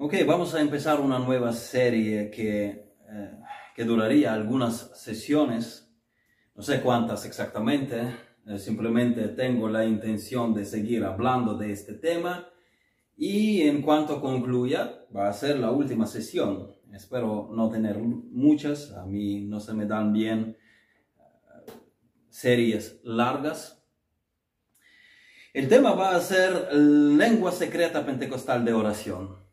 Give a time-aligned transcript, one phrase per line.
[0.00, 2.66] Ok, vamos a empezar una nueva serie que,
[3.10, 3.38] eh,
[3.74, 5.92] que duraría algunas sesiones,
[6.54, 8.02] no sé cuántas exactamente,
[8.46, 12.48] eh, simplemente tengo la intención de seguir hablando de este tema
[13.16, 16.76] y en cuanto concluya va a ser la última sesión.
[16.92, 20.56] Espero no tener muchas, a mí no se me dan bien
[21.18, 21.72] eh,
[22.28, 23.84] series largas.
[25.52, 29.47] El tema va a ser lengua secreta pentecostal de oración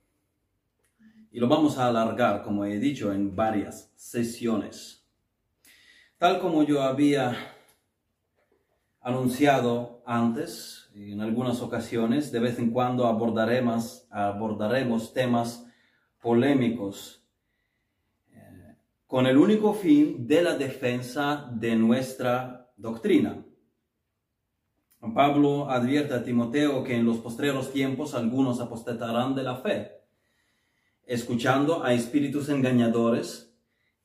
[1.35, 5.05] y lo vamos a alargar, como he dicho, en varias sesiones.
[6.17, 7.35] Tal como yo había
[9.01, 14.07] anunciado antes, en algunas ocasiones, de vez en cuando abordaremos,
[15.13, 15.67] temas
[16.21, 17.27] polémicos
[18.31, 23.43] eh, con el único fin de la defensa de nuestra doctrina.
[25.13, 29.94] Pablo advierte a Timoteo que en los postreros tiempos algunos apostatarán de la fe
[31.05, 33.53] escuchando a espíritus engañadores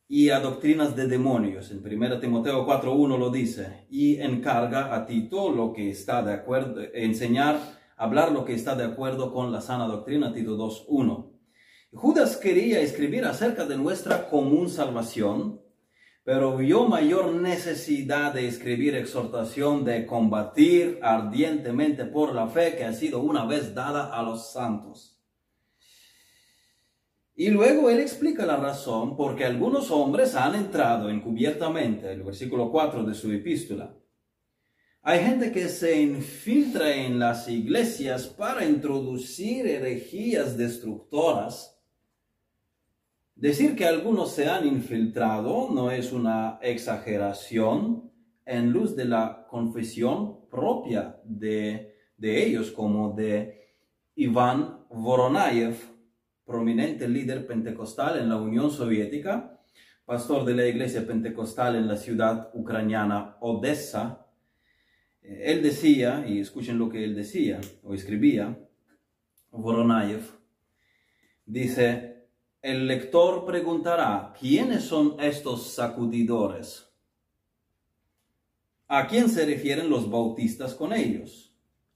[0.06, 1.70] y a doctrinas de demonios.
[1.70, 6.82] En 1 Timoteo 4.1 lo dice, y encarga a Tito lo que está de acuerdo,
[6.92, 7.60] enseñar,
[7.96, 11.30] hablar lo que está de acuerdo con la sana doctrina, Tito 2.1.
[11.92, 15.60] Judas quería escribir acerca de nuestra común salvación,
[16.24, 22.92] pero vio mayor necesidad de escribir exhortación de combatir ardientemente por la fe que ha
[22.92, 25.19] sido una vez dada a los santos.
[27.40, 32.70] Y luego él explica la razón por qué algunos hombres han entrado encubiertamente, el versículo
[32.70, 33.96] 4 de su epístola.
[35.00, 41.82] Hay gente que se infiltra en las iglesias para introducir herejías destructoras.
[43.36, 48.12] Decir que algunos se han infiltrado no es una exageración
[48.44, 53.72] en luz de la confesión propia de, de ellos, como de
[54.14, 55.89] Iván Voronayev,
[56.50, 59.60] prominente líder pentecostal en la Unión Soviética,
[60.04, 64.26] pastor de la iglesia pentecostal en la ciudad ucraniana Odessa.
[65.22, 68.58] Eh, él decía, y escuchen lo que él decía o escribía,
[69.52, 70.22] Voronayev,
[71.46, 72.26] dice,
[72.60, 76.92] el lector preguntará, ¿quiénes son estos sacudidores?
[78.88, 81.49] ¿A quién se refieren los bautistas con ellos?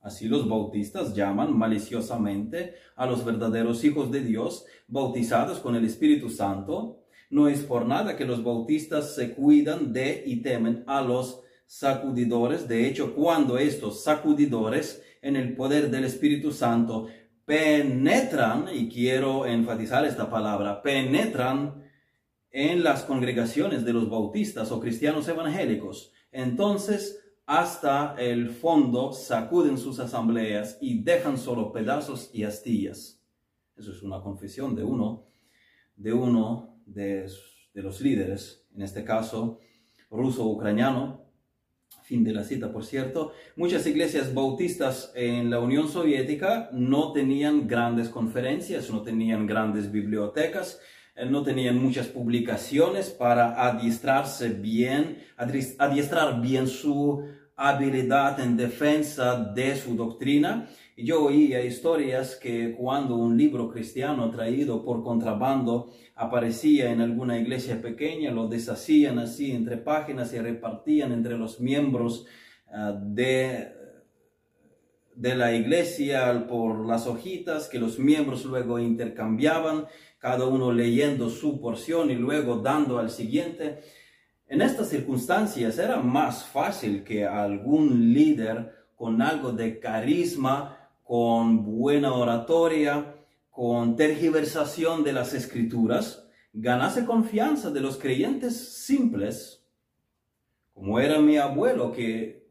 [0.05, 6.29] Así los bautistas llaman maliciosamente a los verdaderos hijos de Dios, bautizados con el Espíritu
[6.29, 7.01] Santo.
[7.31, 12.69] No es por nada que los bautistas se cuidan de y temen a los sacudidores.
[12.69, 17.07] De hecho, cuando estos sacudidores en el poder del Espíritu Santo
[17.47, 21.83] penetran, y quiero enfatizar esta palabra, penetran
[22.51, 29.99] en las congregaciones de los bautistas o cristianos evangélicos, entonces hasta el fondo sacuden sus
[30.01, 33.21] asambleas y dejan solo pedazos y astillas.
[33.77, 35.27] Eso es una confesión de uno,
[35.97, 37.29] de uno de,
[37.75, 39.59] los líderes, en este caso
[40.11, 41.23] ruso-ucraniano.
[42.03, 43.33] Fin de la cita, por cierto.
[43.57, 50.81] Muchas iglesias bautistas en la Unión Soviética no tenían grandes conferencias, no tenían grandes bibliotecas,
[51.17, 57.25] no tenían muchas publicaciones para adiestrarse bien, adiestrar bien su
[57.57, 60.69] habilidad en defensa de su doctrina.
[60.97, 67.81] Yo oía historias que cuando un libro cristiano traído por contrabando aparecía en alguna iglesia
[67.81, 72.27] pequeña, lo deshacían así entre páginas y repartían entre los miembros
[72.73, 73.73] ah, de,
[75.15, 79.87] de la iglesia por las hojitas que los miembros luego intercambiaban
[80.25, 83.81] cada uno leyendo su porción y luego dando al siguiente.
[84.49, 92.15] En estas circunstancias era más fácil que algún líder con algo de carisma, con buena
[92.15, 93.17] oratoria,
[93.51, 99.63] con tergiversación de las escrituras, ganase confianza de los creyentes simples,
[100.73, 102.49] como era mi abuelo que,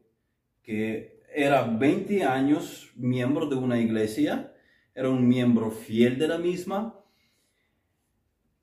[0.62, 4.54] que era 20 años miembro de una iglesia,
[4.94, 7.00] era un miembro fiel de la misma,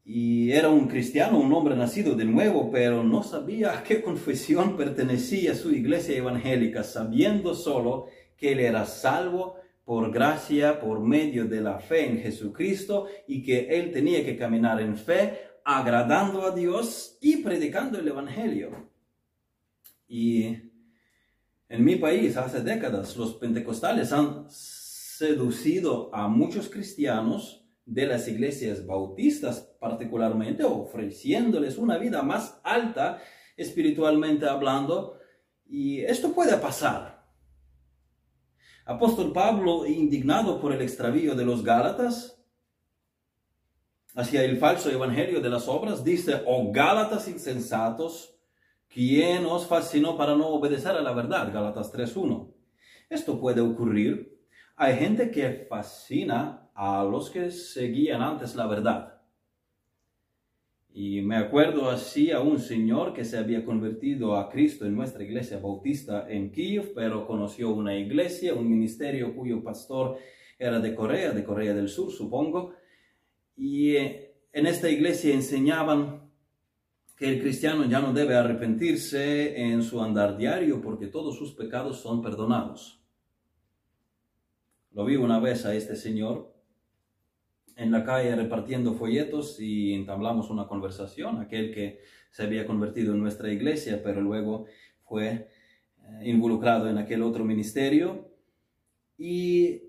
[0.03, 4.75] y era un cristiano, un hombre nacido de nuevo, pero no sabía a qué confesión
[4.75, 11.62] pertenecía su iglesia evangélica, sabiendo solo que él era salvo por gracia, por medio de
[11.62, 17.18] la fe en Jesucristo y que él tenía que caminar en fe, agradando a Dios
[17.21, 18.89] y predicando el Evangelio.
[20.07, 20.45] Y
[21.69, 28.86] en mi país, hace décadas, los pentecostales han seducido a muchos cristianos de las iglesias
[28.86, 33.19] bautistas particularmente, ofreciéndoles una vida más alta
[33.57, 35.17] espiritualmente hablando.
[35.65, 37.25] Y esto puede pasar.
[38.85, 42.39] Apóstol Pablo, indignado por el extravío de los Gálatas,
[44.13, 48.37] hacia el falso evangelio de las obras, dice, oh Gálatas insensatos,
[48.87, 51.51] ¿quién os fascinó para no obedecer a la verdad?
[51.51, 52.53] Gálatas 3.1.
[53.09, 54.45] Esto puede ocurrir.
[54.75, 59.20] Hay gente que fascina a los que seguían antes la verdad.
[60.93, 65.23] Y me acuerdo así a un señor que se había convertido a Cristo en nuestra
[65.23, 70.17] iglesia bautista en Kiev, pero conoció una iglesia, un ministerio cuyo pastor
[70.59, 72.73] era de Corea, de Corea del Sur, supongo.
[73.55, 76.29] Y eh, en esta iglesia enseñaban
[77.15, 82.01] que el cristiano ya no debe arrepentirse en su andar diario porque todos sus pecados
[82.01, 83.01] son perdonados.
[84.91, 86.53] Lo vi una vez a este señor
[87.75, 92.00] en la calle repartiendo folletos y entablamos una conversación, aquel que
[92.31, 94.65] se había convertido en nuestra iglesia, pero luego
[95.03, 95.50] fue
[96.03, 98.29] eh, involucrado en aquel otro ministerio.
[99.18, 99.81] Y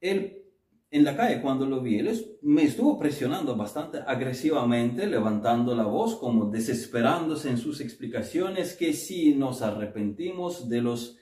[0.00, 0.42] él,
[0.90, 6.16] en la calle, cuando lo vi, él me estuvo presionando bastante agresivamente, levantando la voz,
[6.16, 11.16] como desesperándose en sus explicaciones, que si nos arrepentimos de los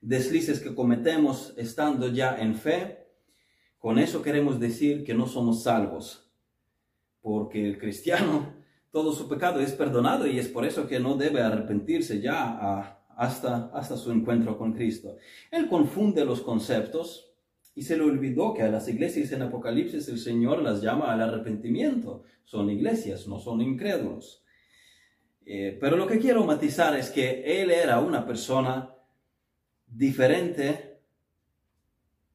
[0.00, 3.05] deslices que cometemos estando ya en fe,
[3.86, 6.28] con eso queremos decir que no somos salvos,
[7.22, 8.52] porque el cristiano,
[8.90, 13.70] todo su pecado es perdonado y es por eso que no debe arrepentirse ya hasta,
[13.72, 15.18] hasta su encuentro con Cristo.
[15.52, 17.32] Él confunde los conceptos
[17.76, 21.20] y se le olvidó que a las iglesias en Apocalipsis el Señor las llama al
[21.20, 22.24] arrepentimiento.
[22.42, 24.42] Son iglesias, no son incrédulos.
[25.44, 28.92] Eh, pero lo que quiero matizar es que él era una persona
[29.86, 30.98] diferente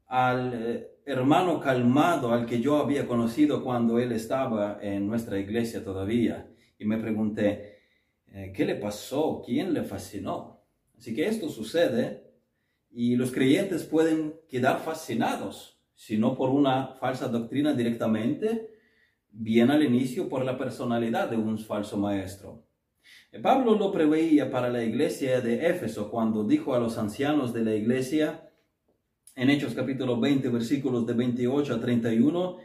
[0.07, 5.84] al, eh, hermano calmado al que yo había conocido cuando él estaba en nuestra iglesia
[5.84, 6.50] todavía.
[6.80, 7.80] Y me pregunté,
[8.28, 9.42] eh, ¿qué le pasó?
[9.46, 10.62] ¿Quién le fascinó?
[10.98, 12.31] Así que esto sucede
[12.90, 18.69] y los creyentes pueden quedar fascinados, si no por una falsa doctrina directamente,
[19.30, 22.64] bien al inicio por la personalidad de un falso maestro.
[23.34, 27.66] Eh, Pablo lo preveía para la iglesia de Éfeso cuando dijo a los ancianos de
[27.66, 28.50] la iglesia,
[29.36, 32.57] en Hechos capítulo 20, versículos de 28 a 31,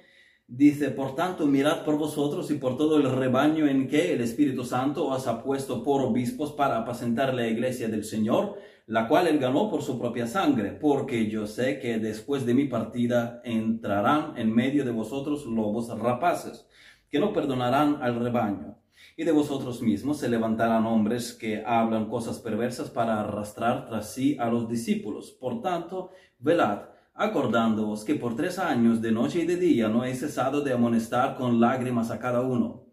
[0.49, 4.65] dice, por tanto, mirad por vosotros y por todo el rebaño en que el Espíritu
[4.65, 9.39] Santo os ha puesto por obispos para apacentar la iglesia del Señor, la cual él
[9.39, 14.55] ganó por su propia sangre, porque yo sé que después de mi partida entrarán en
[14.55, 16.67] medio de vosotros lobos rapaces,
[17.11, 18.77] que no perdonarán al rebaño.
[19.17, 24.37] Y de vosotros mismos se levantarán hombres que hablan cosas perversas para arrastrar tras sí
[24.39, 25.31] a los discípulos.
[25.31, 30.15] Por tanto, velad, acordándoos que por tres años de noche y de día no he
[30.15, 32.85] cesado de amonestar con lágrimas a cada uno.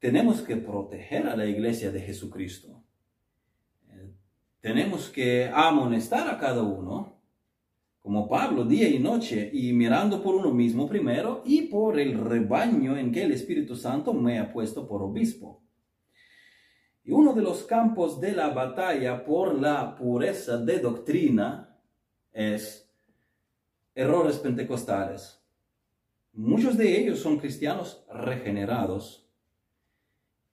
[0.00, 2.82] Tenemos que proteger a la iglesia de Jesucristo.
[3.88, 4.12] Eh,
[4.60, 7.21] tenemos que amonestar a cada uno
[8.02, 12.96] como Pablo, día y noche, y mirando por uno mismo primero y por el rebaño
[12.96, 15.62] en que el Espíritu Santo me ha puesto por obispo.
[17.04, 21.78] Y uno de los campos de la batalla por la pureza de doctrina
[22.32, 22.92] es
[23.94, 25.40] errores pentecostales.
[26.32, 29.28] Muchos de ellos son cristianos regenerados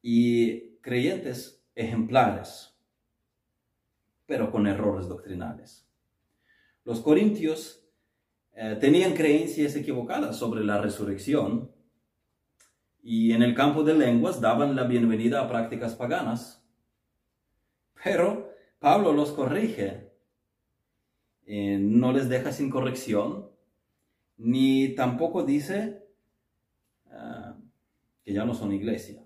[0.03, 2.77] y creyentes ejemplares,
[4.27, 5.88] pero con errores doctrinales.
[6.89, 7.87] Los corintios
[8.55, 11.71] eh, tenían creencias equivocadas sobre la resurrección
[13.03, 16.67] y en el campo de lenguas daban la bienvenida a prácticas paganas.
[18.03, 20.15] Pero Pablo los corrige,
[21.45, 23.51] eh, no les deja sin corrección,
[24.37, 26.07] ni tampoco dice
[27.05, 27.53] eh,
[28.23, 29.23] que ya no son iglesia.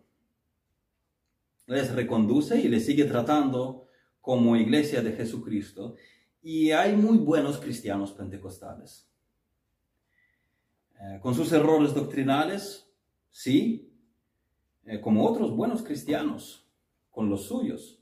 [1.67, 3.87] Les reconduce y les sigue tratando
[4.19, 5.95] como iglesia de Jesucristo
[6.43, 9.09] y hay muy buenos cristianos pentecostales.
[10.99, 12.91] Eh, con sus errores doctrinales,
[13.31, 13.89] sí,
[14.85, 16.67] eh, como otros buenos cristianos,
[17.09, 17.99] con los suyos.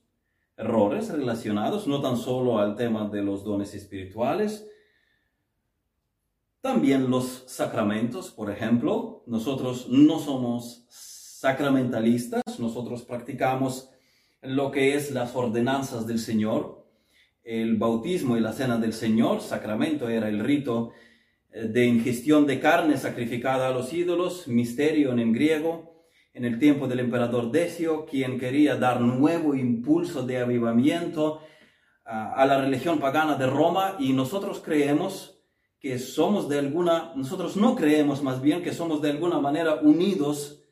[0.57, 4.67] Errores relacionados no tan solo al tema de los dones espirituales,
[6.62, 9.24] también los sacramentos, por ejemplo.
[9.27, 13.89] Nosotros no somos sacramentalistas, nosotros practicamos
[14.41, 16.80] lo que es las ordenanzas del Señor,
[17.43, 20.91] el bautismo y la cena del Señor, sacramento era el rito
[21.51, 26.88] eh, de ingestión de carne sacrificada a los ídolos, misterio en griego, en el tiempo
[26.88, 31.41] del emperador Decio, quien quería dar nuevo impulso de avivamiento
[32.05, 35.41] a la religión pagana de Roma y nosotros creemos
[35.81, 40.63] que somos de alguna, nosotros no creemos más bien que somos de alguna manera unidos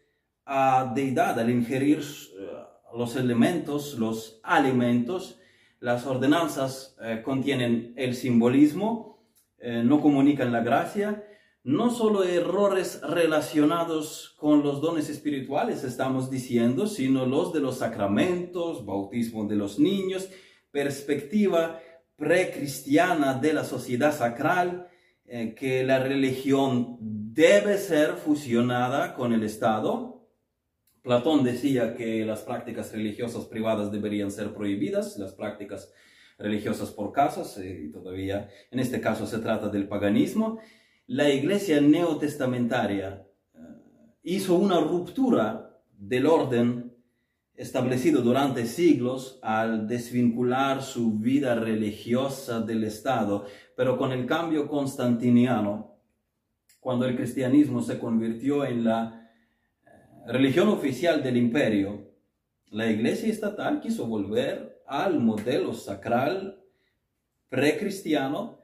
[0.45, 2.47] a deidad al ingerir eh,
[2.95, 5.39] los elementos, los alimentos
[5.79, 9.24] las ordenanzas eh, contienen el simbolismo,
[9.57, 11.24] eh, no comunican la gracia,
[11.63, 18.86] no solo errores relacionados con los dones espirituales, estamos diciendo, sino los de los sacramentos,
[18.86, 20.29] bautismo de los niños,
[20.71, 21.79] perspectiva
[22.15, 24.88] precristiana de la sociedad sacral,
[25.25, 30.18] eh, que la religión debe ser fusionada con el Estado.
[31.09, 35.91] Platón decía que las prácticas religiosas privadas deberían ser prohibidas, las prácticas
[36.37, 40.59] religiosas por casas, eh, y todavía en este caso se trata del paganismo.
[41.07, 43.25] La iglesia neotestamentaria
[43.55, 43.57] eh,
[44.21, 46.95] hizo una ruptura del orden
[47.55, 55.97] establecido durante siglos al desvincular su vida religiosa del Estado, pero con el cambio constantiniano,
[56.79, 59.18] cuando el cristianismo se convirtió en la
[60.27, 62.09] religión oficial del imperio,
[62.71, 66.63] la iglesia estatal quiso volver al modelo sacral
[67.49, 68.59] precristiano,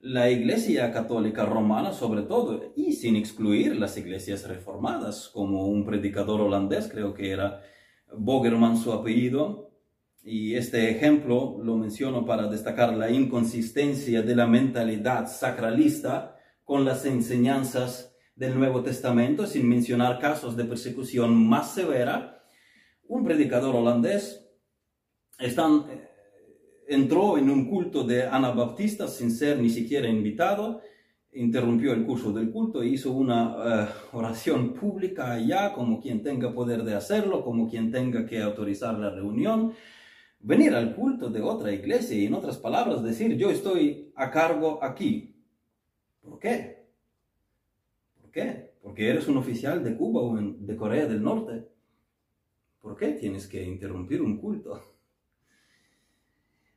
[0.00, 6.40] la iglesia católica romana sobre todo, y sin excluir las iglesias reformadas, como un predicador
[6.40, 7.62] holandés, creo que era
[8.14, 9.70] Bogerman su apellido,
[10.24, 17.04] y este ejemplo lo menciono para destacar la inconsistencia de la mentalidad sacralista con las
[17.04, 22.44] enseñanzas del Nuevo Testamento, sin mencionar casos de persecución más severa.
[23.06, 24.48] Un predicador holandés
[25.38, 25.54] eh,
[26.88, 30.80] entró en un culto de anabaptistas sin ser ni siquiera invitado
[31.32, 36.52] interrumpió el curso del culto e hizo una eh, oración pública allá, como quien tenga
[36.52, 39.72] poder de hacerlo, como quien tenga que autorizar la reunión,
[40.40, 44.82] venir al culto de otra iglesia y en otras palabras decir, yo estoy a cargo
[44.82, 45.42] aquí.
[46.20, 46.81] ¿Por qué?
[48.32, 48.72] ¿Por qué?
[48.80, 51.68] Porque eres un oficial de Cuba o de Corea del Norte.
[52.80, 54.80] ¿Por qué tienes que interrumpir un culto?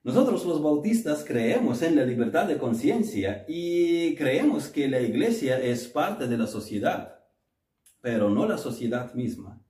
[0.04, 5.88] Nosotros los bautistas creemos en la libertad de conciencia y creemos que la iglesia es
[5.88, 7.22] parte de la sociedad,
[8.02, 9.64] pero no la sociedad misma.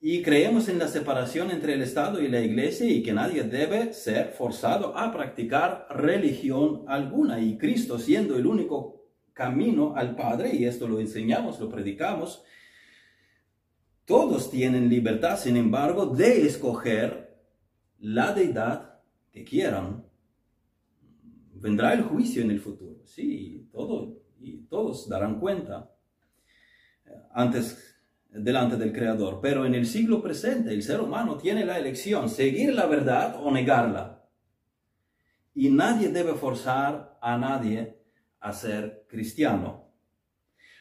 [0.00, 3.92] Y creemos en la separación entre el Estado y la iglesia y que nadie debe
[3.92, 7.38] ser forzado a practicar religión alguna.
[7.40, 8.97] Y Cristo siendo el único
[9.38, 12.42] camino al Padre, y esto lo enseñamos, lo predicamos,
[14.04, 17.38] todos tienen libertad, sin embargo, de escoger
[18.00, 18.98] la deidad
[19.30, 20.04] que quieran,
[21.54, 23.06] vendrá el juicio en el futuro.
[23.06, 25.88] Sí, todo, y todos darán cuenta
[27.06, 27.96] eh, antes
[28.30, 29.38] delante del Creador.
[29.40, 33.52] Pero en el siglo presente el ser humano tiene la elección, seguir la verdad o
[33.52, 34.28] negarla.
[35.54, 37.97] Y nadie debe forzar a nadie
[38.40, 39.88] a ser cristiano.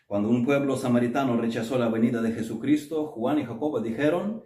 [0.06, 4.44] Cuando un pueblo samaritano rechazó la venida de Jesucristo, Juan y Jacobo dijeron,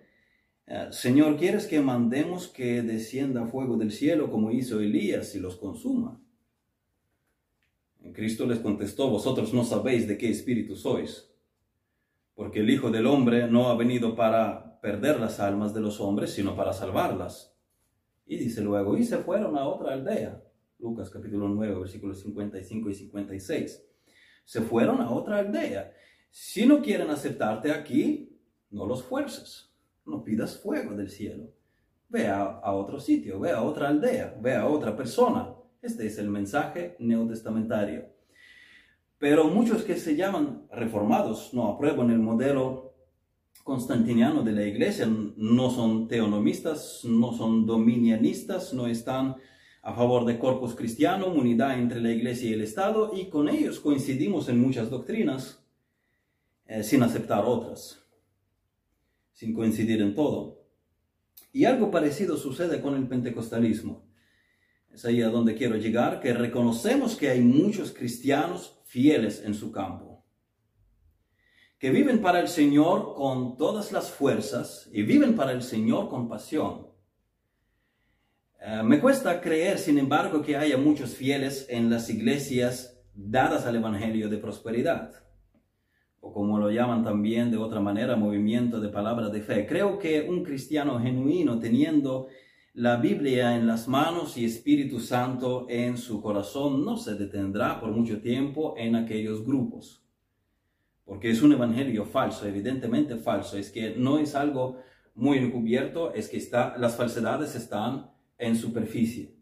[0.65, 5.57] eh, Señor, ¿quieres que mandemos que descienda fuego del cielo como hizo Elías y los
[5.57, 6.19] consuma?
[8.13, 11.31] Cristo les contestó, vosotros no sabéis de qué espíritu sois,
[12.33, 16.31] porque el Hijo del Hombre no ha venido para perder las almas de los hombres,
[16.31, 17.55] sino para salvarlas.
[18.25, 20.41] Y dice luego, y se fueron a otra aldea.
[20.81, 23.83] Lucas capítulo 9, versículos 55 y 56.
[24.43, 25.93] Se fueron a otra aldea.
[26.29, 28.37] Si no quieren aceptarte aquí,
[28.71, 29.71] no los fuerces
[30.05, 31.51] no pidas fuego del cielo.
[32.09, 35.55] Ve a, otro sitio, ve a otra aldea, ve a otra persona.
[35.81, 38.09] Este es el mensaje neotestamentario.
[39.17, 42.95] Pero muchos que se llaman reformados no aprueban el modelo
[43.63, 49.35] constantiniano de la iglesia, no son teonomistas, no son dominianistas, no están
[49.81, 53.79] a favor de corpus cristiano, unidad entre la iglesia y el Estado, y con ellos
[53.79, 55.63] coincidimos en muchas doctrinas,
[56.67, 58.01] eh, sin aceptar otras
[59.41, 60.67] sin coincidir en todo.
[61.51, 64.07] Y algo parecido sucede con el pentecostalismo.
[64.91, 69.71] Es ahí a donde quiero llegar, que reconocemos que hay muchos cristianos fieles en su
[69.71, 70.23] campo,
[71.79, 76.29] que viven para el Señor con todas las fuerzas y viven para el Señor con
[76.29, 76.90] pasión.
[78.61, 83.75] Eh, me cuesta creer, sin embargo, que haya muchos fieles en las iglesias dadas al
[83.75, 85.11] Evangelio de prosperidad
[86.21, 89.65] o como lo llaman también de otra manera, movimiento de palabra de fe.
[89.65, 92.27] Creo que un cristiano genuino teniendo
[92.73, 97.91] la Biblia en las manos y Espíritu Santo en su corazón no se detendrá por
[97.91, 100.05] mucho tiempo en aquellos grupos.
[101.03, 103.57] Porque es un evangelio falso, evidentemente falso.
[103.57, 104.77] Es que no es algo
[105.15, 109.35] muy encubierto, es que está, las falsedades están en superficie.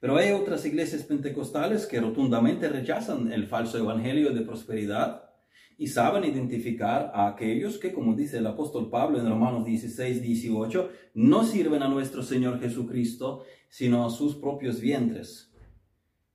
[0.00, 5.30] Pero hay otras iglesias pentecostales que rotundamente rechazan el falso evangelio de prosperidad
[5.76, 10.90] y saben identificar a aquellos que, como dice el apóstol Pablo en Romanos 16, 18,
[11.14, 15.48] no sirven a nuestro Señor Jesucristo, sino a sus propios vientres.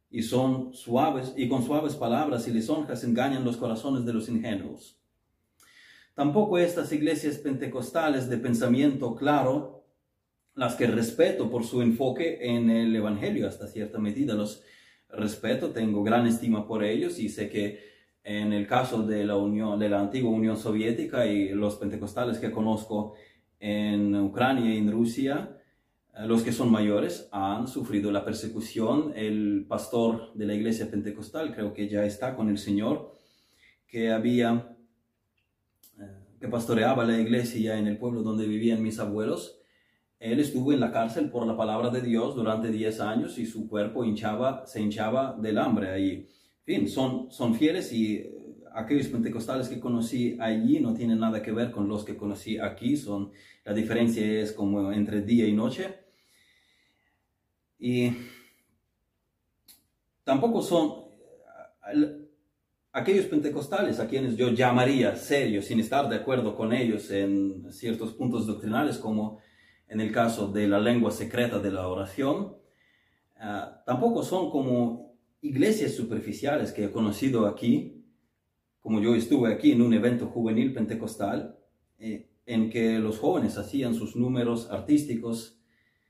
[0.10, 4.98] y son suaves y con suaves palabras y lisonjas engañan los corazones de los ingenuos.
[6.16, 9.77] Tampoco estas iglesias pentecostales de pensamiento claro,
[10.58, 14.64] las que respeto por su enfoque en el evangelio hasta cierta medida, los
[15.08, 17.80] respeto, tengo gran estima por ellos y sé que
[18.24, 22.52] en el caso de la Unión de la antigua Unión Soviética y los pentecostales que
[22.52, 23.14] conozco
[23.60, 25.58] en Ucrania y en Rusia,
[26.16, 29.14] eh, los que son mayores han sufrido la persecución.
[29.16, 33.12] El pastor de la iglesia pentecostal, creo que ya está con el Señor,
[33.88, 34.76] que había,
[36.00, 36.04] eh,
[36.42, 39.57] que pastoreaba la iglesia en el pueblo donde vivían mis abuelos.
[40.20, 43.68] Él estuvo en la cárcel por la palabra de Dios durante 10 años y su
[43.68, 44.04] cuerpo
[44.66, 46.28] se hinchaba del hambre allí.
[46.66, 48.38] En fin, son, son fieles y eh,
[48.74, 52.98] aquellos pentecostales que conocí allí no tienen nada que ver con los que conocí aquí.
[52.98, 53.32] Son,
[53.64, 55.96] la diferencia es como entre día y noche.
[57.80, 58.12] Y
[60.24, 61.06] tampoco son
[62.92, 68.14] aquellos pentecostales a quienes yo llamaría serios, sin estar de acuerdo con ellos en ciertos
[68.14, 69.40] puntos doctrinales, como
[69.88, 72.56] en el caso de la lengua secreta de la oración,
[73.40, 78.06] ah, tampoco son como iglesias superficiales que he conocido aquí,
[78.82, 81.58] como yo estuve aquí en un evento juvenil pentecostal,
[82.00, 85.60] eh, en que los jóvenes hacían sus números artísticos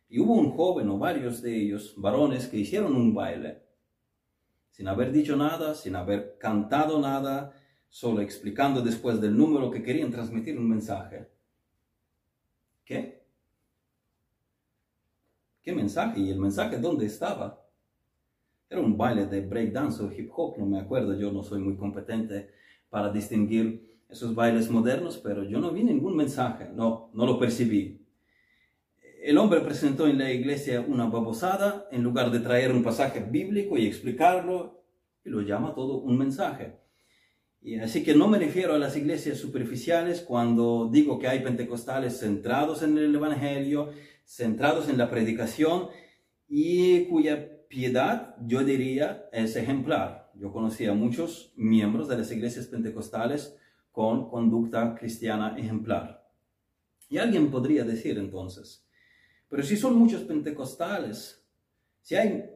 [0.09, 3.63] y hubo un joven o varios de ellos, varones, que hicieron un baile,
[4.71, 7.53] sin haber dicho nada, sin haber cantado nada,
[7.89, 11.27] solo explicando después del número que querían transmitir un mensaje.
[12.85, 13.16] ¿Qué?
[15.67, 16.21] ¿Qué mensaje?
[16.21, 17.61] ¿Y el mensaje dónde estaba?
[18.69, 21.75] Era un baile de breakdance o hip hop, no me acuerdo, yo no soy muy
[21.75, 22.51] competente
[22.89, 27.99] para distinguir esos bailes modernos, pero yo no vi ningún mensaje, no, no lo percibí
[29.21, 33.77] el hombre presentó en la iglesia una babosada en lugar de traer un pasaje bíblico
[33.77, 34.81] y explicarlo,
[35.25, 36.77] y lo llama todo un mensaje.
[37.61, 42.17] Y así que no me refiero a las iglesias superficiales cuando digo que hay pentecostales
[42.19, 43.89] centrados en el Evangelio,
[44.27, 45.87] centrados en la predicación
[46.49, 50.31] y cuya piedad, yo diría, es ejemplar.
[50.35, 53.55] Yo conocí a muchos miembros de las iglesias pentecostales
[53.91, 56.29] con conducta cristiana ejemplar.
[57.09, 58.85] Y alguien podría decir entonces,
[59.47, 61.41] pero si son muchos pentecostales,
[62.01, 62.49] si hay,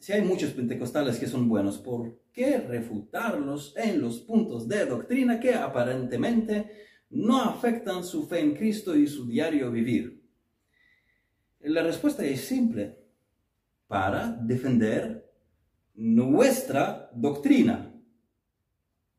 [0.00, 5.38] si hay muchos pentecostales que son buenos, ¿por qué refutarlos en los puntos de doctrina
[5.38, 6.70] que aparentemente
[7.10, 10.25] no afectan su fe en Cristo y su diario vivir?
[11.68, 12.96] La respuesta es simple,
[13.88, 15.28] para defender
[15.96, 17.92] nuestra doctrina,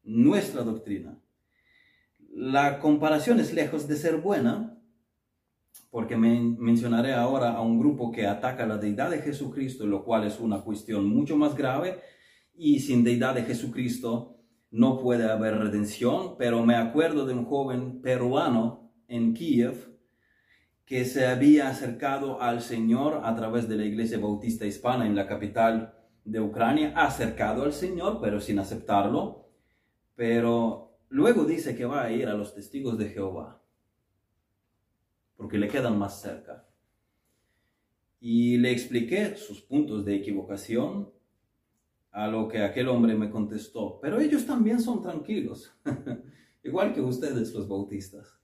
[0.03, 1.19] nuestra doctrina.
[2.29, 4.79] La comparación es lejos de ser buena,
[5.89, 10.39] porque mencionaré ahora a un grupo que ataca la deidad de Jesucristo, lo cual es
[10.39, 11.99] una cuestión mucho más grave,
[12.55, 14.37] y sin deidad de Jesucristo
[14.71, 19.96] no puede haber redención, pero me acuerdo de un joven peruano en Kiev
[20.87, 25.27] que se había acercado al Señor a través de la iglesia bautista hispana en la
[25.27, 25.93] capital
[26.25, 29.51] de Ucrania, acercado al Señor, pero sin aceptarlo,
[30.15, 33.61] pero luego dice que va a ir a los testigos de Jehová
[35.37, 36.67] porque le quedan más cerca.
[38.19, 41.15] Y le expliqué sus puntos de equivocación,
[42.11, 45.71] a lo que aquel hombre me contestó, pero ellos también son tranquilos,
[46.63, 48.41] igual que ustedes los bautistas.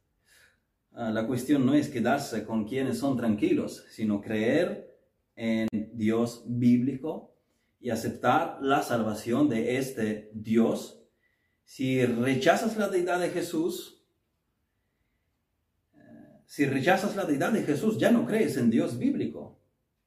[0.96, 4.96] Ah, la cuestión no es quedarse con quienes son tranquilos, sino creer
[5.36, 7.36] en Dios bíblico
[7.80, 11.04] y aceptar la salvación de este Dios.
[11.64, 14.06] Si rechazas la deidad de Jesús,
[16.46, 19.60] si rechazas la deidad de Jesús, ya no crees en Dios bíblico,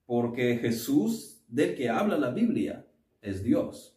[0.04, 2.86] porque Jesús del que habla la Biblia
[3.20, 3.95] es Dios.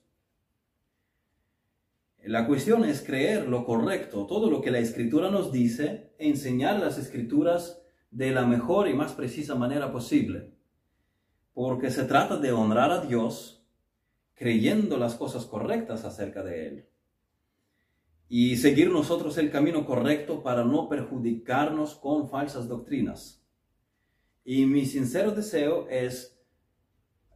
[2.23, 6.97] La cuestión es creer lo correcto, todo lo que la escritura nos dice, enseñar las
[6.97, 10.53] escrituras de la mejor y más precisa manera posible,
[11.53, 13.65] porque se trata de honrar a Dios
[14.33, 16.89] creyendo las cosas correctas acerca de Él.
[18.27, 23.43] Y seguir nosotros el camino correcto para no perjudicarnos con falsas doctrinas.
[24.43, 26.39] Y mi sincero deseo es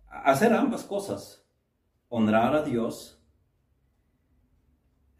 [0.07, 1.47] hacer ambas cosas,
[2.09, 3.22] honrar a Dios,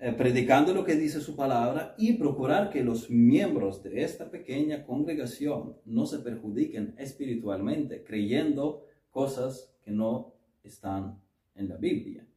[0.06, 4.84] eh, predicando lo que dice su palabra y procurar que los miembros de esta pequeña
[4.84, 11.22] congregación no se perjudiquen espiritualmente creyendo cosas que no están
[11.56, 12.28] en la Biblia.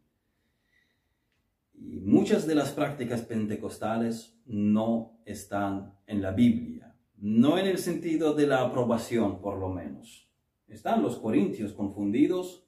[1.74, 8.32] Y muchas de las prácticas pentecostales no están en la Biblia, no en el sentido
[8.34, 10.30] de la aprobación por lo menos.
[10.68, 12.66] Están los corintios confundidos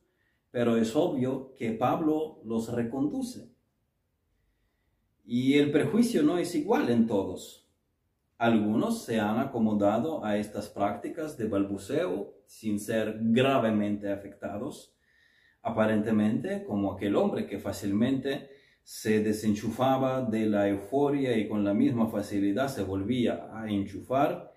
[0.51, 3.51] pero es obvio que Pablo los reconduce.
[5.31, 7.69] Y el prejuicio no es igual en todos.
[8.39, 14.97] Algunos se han acomodado a estas prácticas de balbuceo sin ser gravemente afectados,
[15.61, 18.49] aparentemente como aquel hombre que fácilmente
[18.83, 24.55] se desenchufaba de la euforia y con la misma facilidad se volvía a enchufar.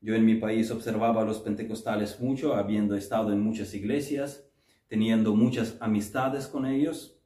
[0.00, 4.50] Yo en mi país observaba a los pentecostales mucho, habiendo estado en muchas iglesias,
[4.88, 7.20] teniendo muchas amistades con ellos.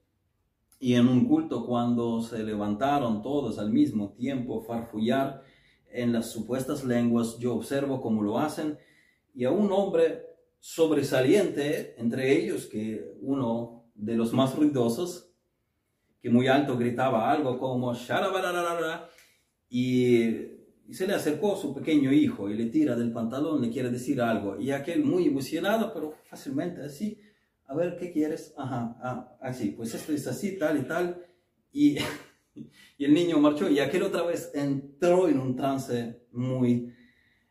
[0.80, 5.42] Y en un culto cuando se levantaron todos al mismo tiempo, farfullar
[5.90, 8.78] en las supuestas lenguas, yo observo cómo lo hacen.
[9.34, 10.24] Y a un hombre
[10.60, 15.32] sobresaliente entre ellos, que uno de los más ruidosos,
[16.20, 17.92] que muy alto gritaba algo como
[19.70, 20.24] y,
[20.88, 24.20] y se le acercó su pequeño hijo y le tira del pantalón, le quiere decir
[24.20, 24.58] algo.
[24.58, 27.18] Y aquel muy emocionado, pero fácilmente así,
[27.68, 28.52] a ver, ¿qué quieres?
[28.56, 31.24] Ajá, ah, así, pues esto es así, tal y tal.
[31.70, 31.98] Y,
[32.98, 36.92] y el niño marchó y aquel otra vez entró en un trance muy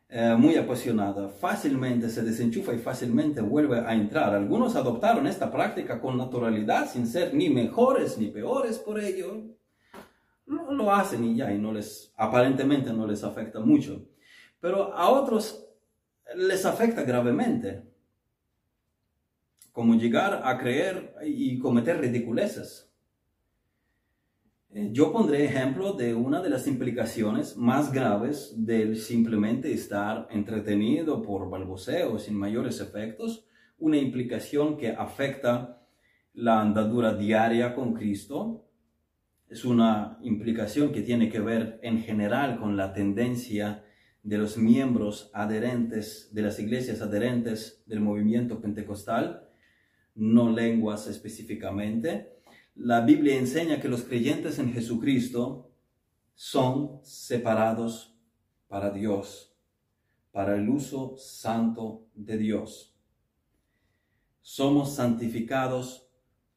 [0.09, 4.33] eh, muy apasionada, fácilmente se desenchufa y fácilmente vuelve a entrar.
[4.33, 9.43] Algunos adoptaron esta práctica con naturalidad, sin ser ni mejores ni peores por ello.
[10.45, 14.07] Lo, lo hacen y ya, y no les, aparentemente no les afecta mucho.
[14.61, 15.67] Pero a otros
[16.37, 17.86] les afecta gravemente,
[19.77, 22.91] como llegar a creer y cometer ridiculeces
[24.73, 31.21] eh, yo pondré ejemplo de una de las implicaciones más graves del simplemente estar entretenido
[31.21, 33.45] por balbuceo sin mayores efectos,
[33.77, 35.83] una implicación que afecta
[36.33, 38.65] la andadura diaria con Cristo.
[39.47, 43.83] Es una implicación que tiene que ver en general con la tendencia
[44.23, 49.46] de los miembros adherentes, de las iglesias adherentes del movimiento pentecostal,
[50.17, 52.41] no lenguas específicamente,
[52.75, 55.71] la Biblia enseña que los creyentes en Jesucristo
[56.35, 58.15] son separados
[58.67, 59.55] para Dios,
[60.31, 62.95] para el uso santo de Dios.
[64.41, 66.09] Somos santificados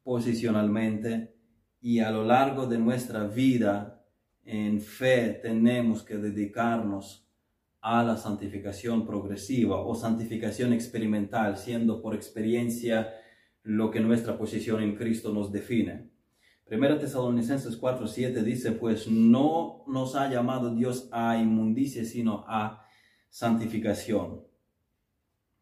[0.03, 1.35] posicionalmente
[1.81, 4.05] y a lo largo de nuestra vida
[4.45, 7.27] en fe tenemos que dedicarnos
[7.81, 13.15] a la santificación progresiva o santificación experimental, siendo por experiencia
[13.63, 16.11] lo que nuestra posición en Cristo nos define.
[16.65, 22.87] Primera Tesalonicenses 4:7 dice, pues no nos ha llamado Dios a inmundicia, sino a
[23.29, 24.43] santificación.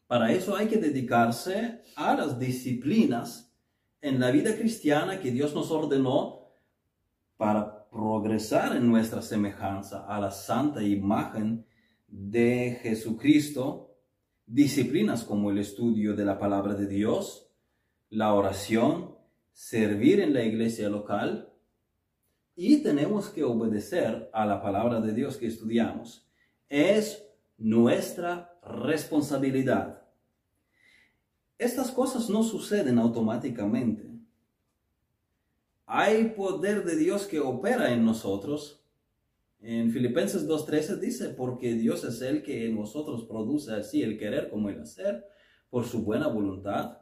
[0.07, 3.55] Para eso hay que dedicarse a las disciplinas
[4.01, 6.49] en la vida cristiana que Dios nos ordenó
[7.37, 11.67] para progresar en nuestra semejanza a la santa imagen
[12.07, 13.97] de Jesucristo.
[14.47, 17.48] Disciplinas como el estudio de la palabra de Dios,
[18.11, 19.15] la oración,
[19.53, 21.53] servir en la iglesia local
[22.55, 26.29] y tenemos que obedecer a la palabra de Dios que estudiamos.
[26.69, 27.25] Es
[27.57, 30.03] nuestra responsabilidad.
[31.59, 34.09] Estas cosas no suceden automáticamente.
[35.87, 38.85] Hay poder de Dios que opera en nosotros.
[39.61, 44.51] En Filipenses 2.13 dice, porque Dios es el que en vosotros produce así el querer
[44.51, 45.27] como el hacer,
[45.71, 46.99] por su buena voluntad.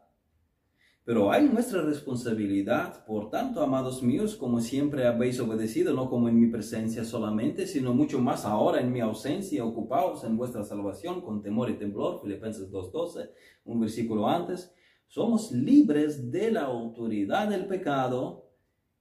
[1.07, 6.41] Pero hay nuestra responsabilidad, por tanto, amados míos, como siempre habéis obedecido, no como en
[6.41, 11.43] mi presencia solamente, sino mucho más ahora en mi ausencia, ocupados en vuestra salvación con
[11.43, 13.31] temor y temblor, Filipenses 2.12,
[13.67, 14.75] un versículo antes,
[15.07, 18.51] somos libres de la autoridad del pecado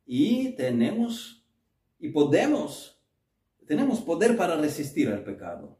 [0.06, 1.44] y tenemos
[1.98, 3.02] y podemos,
[3.66, 5.80] tenemos poder para resistir al pecado.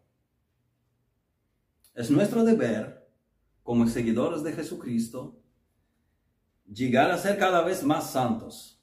[1.94, 3.08] Es nuestro deber,
[3.62, 5.45] como seguidores de Jesucristo,
[6.72, 8.82] llegar a ser cada vez más santos,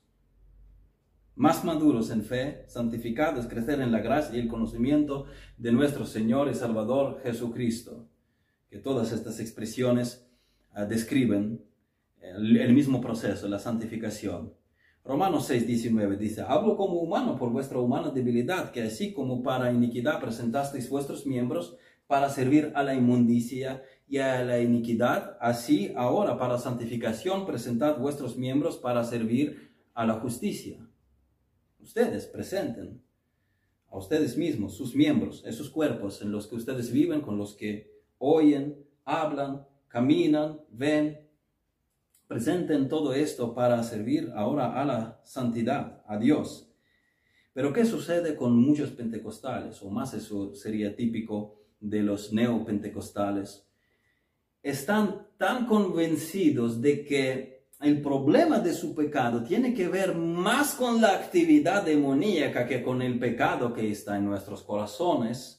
[1.35, 6.49] más maduros en fe, santificados, crecer en la gracia y el conocimiento de nuestro Señor
[6.51, 8.09] y Salvador Jesucristo.
[8.71, 10.27] Que todas estas expresiones
[10.73, 11.65] ah, describen
[12.21, 14.55] el, mismo proceso, la santificación.
[15.05, 19.73] Romanos 6, 19 dice, hablo como humano por vuestra humana debilidad, que así como para
[19.73, 26.37] iniquidad presentasteis vuestros miembros para servir a la inmundicia y a la iniquidad, así ahora
[26.37, 30.87] para santificación presentad vuestros miembros para servir a la justicia.
[31.81, 33.03] Ustedes presenten
[33.89, 37.91] a ustedes mismos, sus miembros, esos cuerpos en los que ustedes viven, con los que
[38.19, 41.27] oyen, hablan, caminan, ven.
[42.27, 46.71] Presenten todo esto para servir ahora a la santidad, a Dios.
[47.55, 49.81] Pero ¿qué sucede con muchos pentecostales?
[49.81, 53.72] O más eso sería típico de los neopentecostales
[54.63, 61.01] están tan convencidos de que el problema de su pecado tiene que ver más con
[61.01, 65.59] la actividad demoníaca que con el pecado que está en nuestros corazones,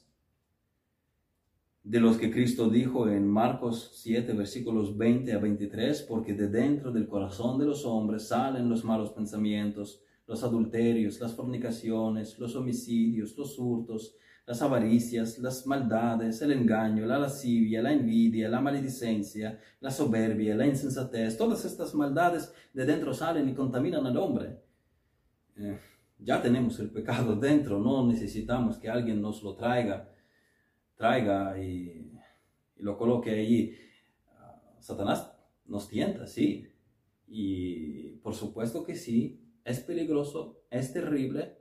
[1.84, 6.94] de los que Cristo dijo en Marcos 7, versículos 20 a 23, porque de dentro
[6.94, 13.38] del corazón de los hombres salen los malos pensamientos, los adulterios, las fornicaciones, los homicidios,
[13.38, 19.90] los hurtos, las avaricias, las maldades, el engaño, la lascivia, la envidia, la maledicencia, la
[19.90, 24.62] soberbia, la insensatez, todas estas maldades de dentro salen y contaminan al hombre.
[25.56, 25.80] Eh,
[26.20, 30.10] ya tenemos el pecado dentro, no necesitamos que alguien nos lo traiga,
[30.96, 32.12] traiga y,
[32.78, 33.78] lo coloque ahí.
[34.28, 35.32] Ah, Satanás
[35.66, 36.68] nos tienta, sí,
[37.28, 41.60] y por supuesto que sí, es peligroso, es terrible,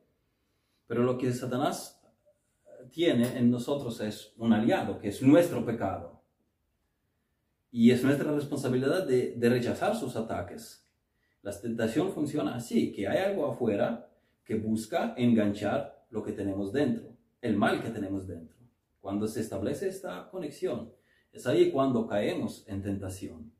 [0.88, 2.01] pero lo que Satanás
[2.90, 6.22] tiene en nosotros es un aliado, que es nuestro pecado.
[7.70, 10.86] Y es nuestra responsabilidad de, rechazar sus ataques.
[11.42, 14.10] La tentación funciona así, que hay algo afuera
[14.44, 18.56] que busca enganchar lo que tenemos dentro, el mal que tenemos dentro.
[19.00, 20.92] Cuando se establece esta conexión,
[21.32, 23.52] es ahí cuando caemos en tentación.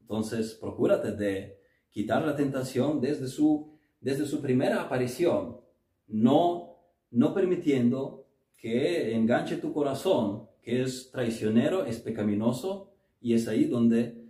[0.00, 5.60] Entonces, procúrate de quitar la tentación desde su, desde su primera aparición,
[6.06, 6.76] no,
[7.10, 8.19] no permitiendo
[8.60, 14.22] que enganche tu corazón, que es traicionero, es pecaminoso, y es ahí donde,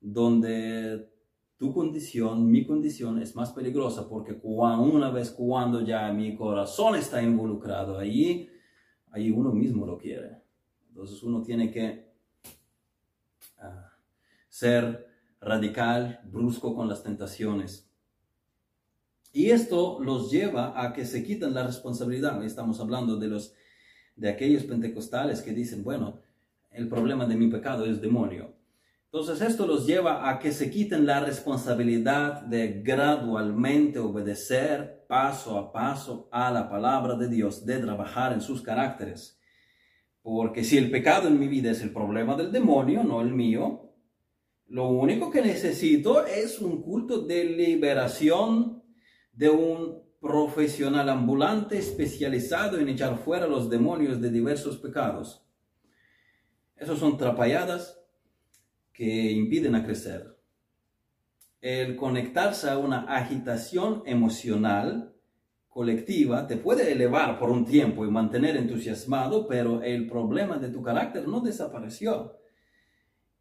[0.00, 1.10] donde
[1.58, 7.22] tu condición, mi condición es más peligrosa, porque una vez cuando ya mi corazón está
[7.22, 8.48] involucrado ahí,
[9.10, 10.42] ahí uno mismo lo quiere.
[10.88, 12.10] Entonces uno tiene que
[13.58, 13.92] ah,
[14.48, 15.08] ser
[15.40, 17.90] radical, brusco con las tentaciones.
[19.32, 22.42] Y esto los lleva a que se quiten la responsabilidad.
[22.44, 23.54] Estamos hablando de los
[24.16, 26.20] de aquellos pentecostales que dicen, bueno,
[26.70, 28.54] el problema de mi pecado es demonio.
[29.06, 35.72] Entonces esto los lleva a que se quiten la responsabilidad de gradualmente obedecer paso a
[35.72, 39.38] paso a la palabra de Dios, de trabajar en sus caracteres.
[40.20, 43.92] Porque si el pecado en mi vida es el problema del demonio, no el mío,
[44.66, 48.82] lo único que necesito es un culto de liberación
[49.32, 55.44] de un profesional ambulante especializado en echar fuera los demonios de diversos pecados.
[56.76, 58.00] Esos son trapalladas
[58.94, 60.38] que impiden a crecer.
[61.60, 65.14] El conectarse a una agitación emocional
[65.68, 70.82] colectiva te puede elevar por un tiempo y mantener entusiasmado, pero el problema de tu
[70.82, 72.38] carácter no desapareció.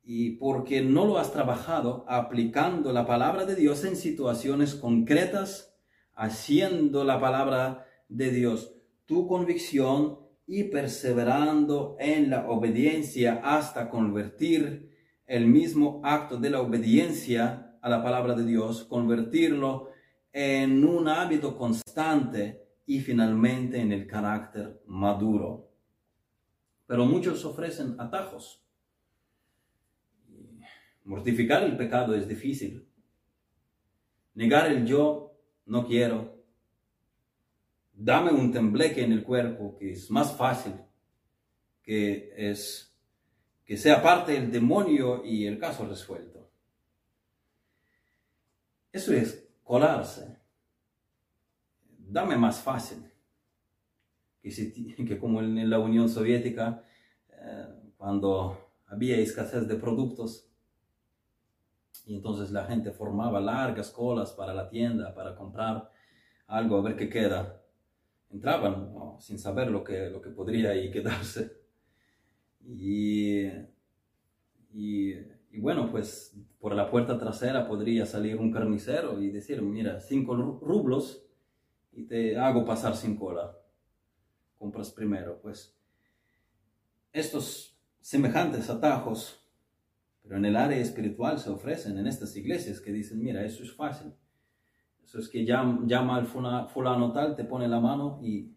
[0.03, 5.72] Y porque no lo has trabajado aplicando la palabra de Dios en situaciones concretas
[6.15, 14.91] haciendo la palabra de Dios tu convicción y perseverando en la obediencia hasta convertir
[15.25, 19.89] el mismo acto de la obediencia a la palabra de Dios, convertirlo
[20.31, 25.69] en un hábito constante y finalmente en el carácter maduro.
[26.85, 28.61] Pero muchos ofrecen atajos.
[31.05, 32.87] Mortificar el pecado es difícil.
[34.35, 35.32] Negar el yo
[35.65, 36.43] no quiero.
[37.93, 40.73] Dame un tembleque en el cuerpo que es más fácil,
[41.81, 42.93] que es
[43.65, 46.49] que sea parte del demonio y el caso resuelto.
[48.91, 50.37] Eso es colarse.
[51.97, 53.09] Dame más fácil.
[54.41, 56.83] Que, que como en la Unión Soviética,
[57.29, 60.52] eh, cuando había escasez de productos,
[62.05, 65.89] y entonces la gente formaba largas colas para la tienda, para comprar
[66.47, 67.61] algo, a ver qué queda.
[68.29, 71.61] Entraban sin saber lo que, lo que podría ahí quedarse.
[72.65, 73.45] Y,
[74.73, 80.35] y, bueno, pues por la puerta trasera podría salir un carnicero y decir, mira, cinco
[80.35, 81.25] rublos
[81.91, 83.55] y te hago pasar sin cola.
[84.57, 85.39] Compras primero.
[85.41, 85.77] Pues
[87.11, 89.42] estos semejantes atajos
[90.23, 93.73] pero en el área espiritual se ofrecen en estas iglesias que dicen, mira, eso es
[93.73, 94.13] fácil.
[95.03, 98.55] Eso es que llama, al fulano tal, te pone la mano y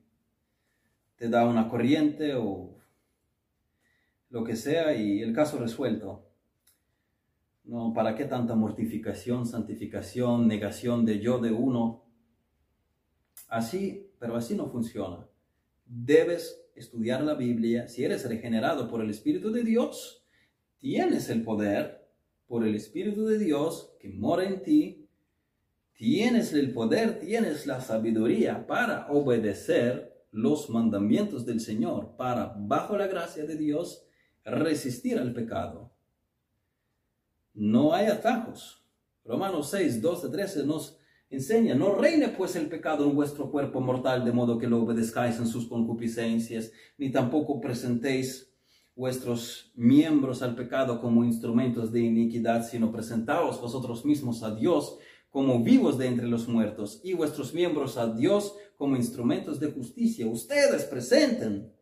[1.16, 2.79] te da una corriente o
[4.31, 6.31] lo que sea y el caso resuelto.
[7.64, 12.05] No, ¿para qué tanta mortificación, santificación, negación de yo de uno?
[13.48, 15.26] Así, pero así no funciona.
[15.85, 17.88] Debes estudiar la Biblia.
[17.88, 20.25] Si eres regenerado por el Espíritu de Dios,
[20.78, 22.08] tienes el poder
[22.46, 25.08] por el Espíritu de Dios que mora en ti,
[25.94, 33.06] tienes el poder, tienes la sabiduría para obedecer los mandamientos del Señor, para, bajo la
[33.06, 34.06] gracia de Dios,
[34.44, 35.92] resistir al pecado.
[37.54, 38.84] No hay atajos.
[39.24, 40.98] Romanos 6, 12, 13 nos
[41.30, 45.38] enseña, no reine pues el pecado en vuestro cuerpo mortal de modo que lo obedezcáis
[45.38, 48.52] en sus concupiscencias, ni tampoco presentéis
[48.96, 54.98] vuestros miembros al pecado como instrumentos de iniquidad, sino presentaos vosotros mismos a Dios
[55.30, 60.26] como vivos de entre los muertos y vuestros miembros a Dios como instrumentos de justicia.
[60.26, 61.72] Ustedes presenten,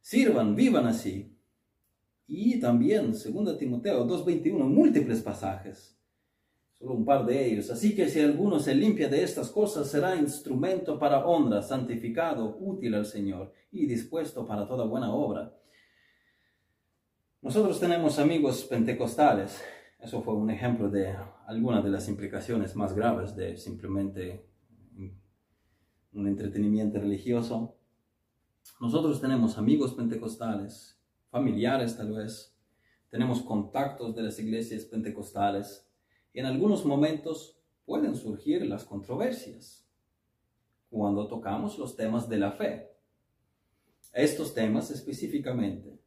[0.00, 1.34] sirvan, vivan así.
[2.26, 5.98] Y también, 2 Timoteo 2.21, múltiples pasajes
[6.78, 7.70] solo un par de ellos.
[7.70, 12.94] Así que si alguno se limpia de estas cosas, será instrumento para honra, santificado, útil
[12.94, 15.52] al Señor y dispuesto para toda buena obra.
[17.40, 19.62] Nosotros tenemos amigos pentecostales.
[20.00, 24.44] Eso fue un ejemplo de algunas de las implicaciones más graves de simplemente
[26.12, 27.76] un entretenimiento religioso.
[28.80, 32.56] Nosotros tenemos amigos pentecostales, familiares tal vez,
[33.08, 35.88] tenemos contactos de las iglesias pentecostales
[36.38, 39.88] en algunos momentos pueden surgir las controversias
[40.88, 42.92] cuando tocamos los temas de la fe.
[44.12, 45.98] Estos temas específicamente.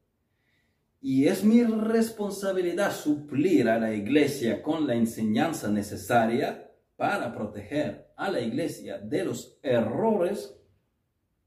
[1.02, 8.30] Y es mi responsabilidad suplir a la iglesia con la enseñanza necesaria para proteger a
[8.30, 10.56] la iglesia de los errores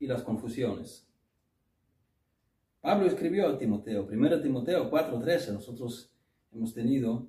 [0.01, 1.09] y las confusiones.
[2.81, 6.13] Pablo escribió a Timoteo, 1 Timoteo 4:13, nosotros
[6.53, 7.29] hemos tenido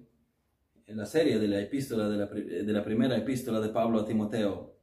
[0.88, 4.06] en la serie de la epístola de la, de la primera epístola de Pablo a
[4.06, 4.76] Timoteo.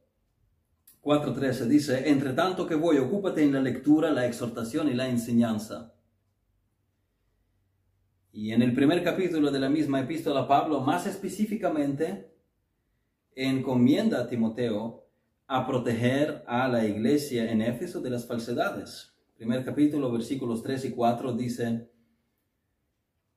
[1.01, 5.93] 4.13 dice, entre tanto que voy, ocúpate en la lectura, la exhortación y la enseñanza.
[8.35, 12.33] Y en el primer capítulo de la misma epístola, Pablo más específicamente
[13.35, 15.05] encomienda a Timoteo
[15.45, 19.13] a proteger a la iglesia en Éfeso de las falsedades.
[19.35, 21.91] Primer capítulo, versículos 3 y 4 dice,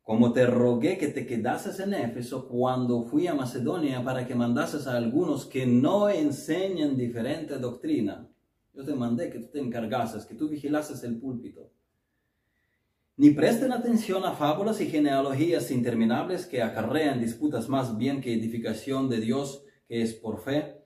[0.00, 4.86] como te rogué que te quedases en Éfeso cuando fui a Macedonia para que mandases
[4.86, 8.30] a algunos que no enseñan diferente doctrina.
[8.72, 11.70] Yo te mandé que tú te encargases, que tú vigilases el púlpito.
[13.18, 19.08] Ni presten atención a fábulas y genealogías interminables que acarrean disputas más bien que edificación
[19.08, 20.84] de Dios que es por fe.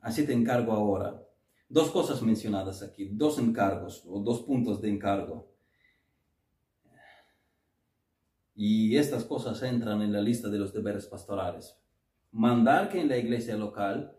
[0.00, 1.26] Así te encargo ahora.
[1.68, 5.50] Dos cosas mencionadas aquí, dos encargos o dos puntos de encargo.
[8.54, 11.76] Y estas cosas entran en la lista de los deberes pastorales.
[12.30, 14.16] Mandar que en la iglesia local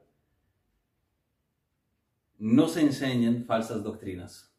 [2.38, 4.51] no se enseñen falsas doctrinas.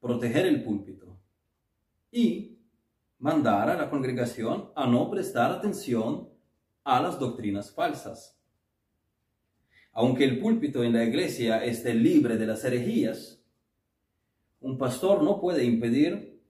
[0.00, 1.18] Proteger el púlpito.
[2.10, 2.58] Y
[3.18, 6.28] mandar a la congregación a no prestar atención
[6.84, 8.38] a las doctrinas falsas.
[9.92, 13.42] Aunque el púlpito en la iglesia esté libre de las herejías,
[14.60, 16.40] un pastor no puede impedir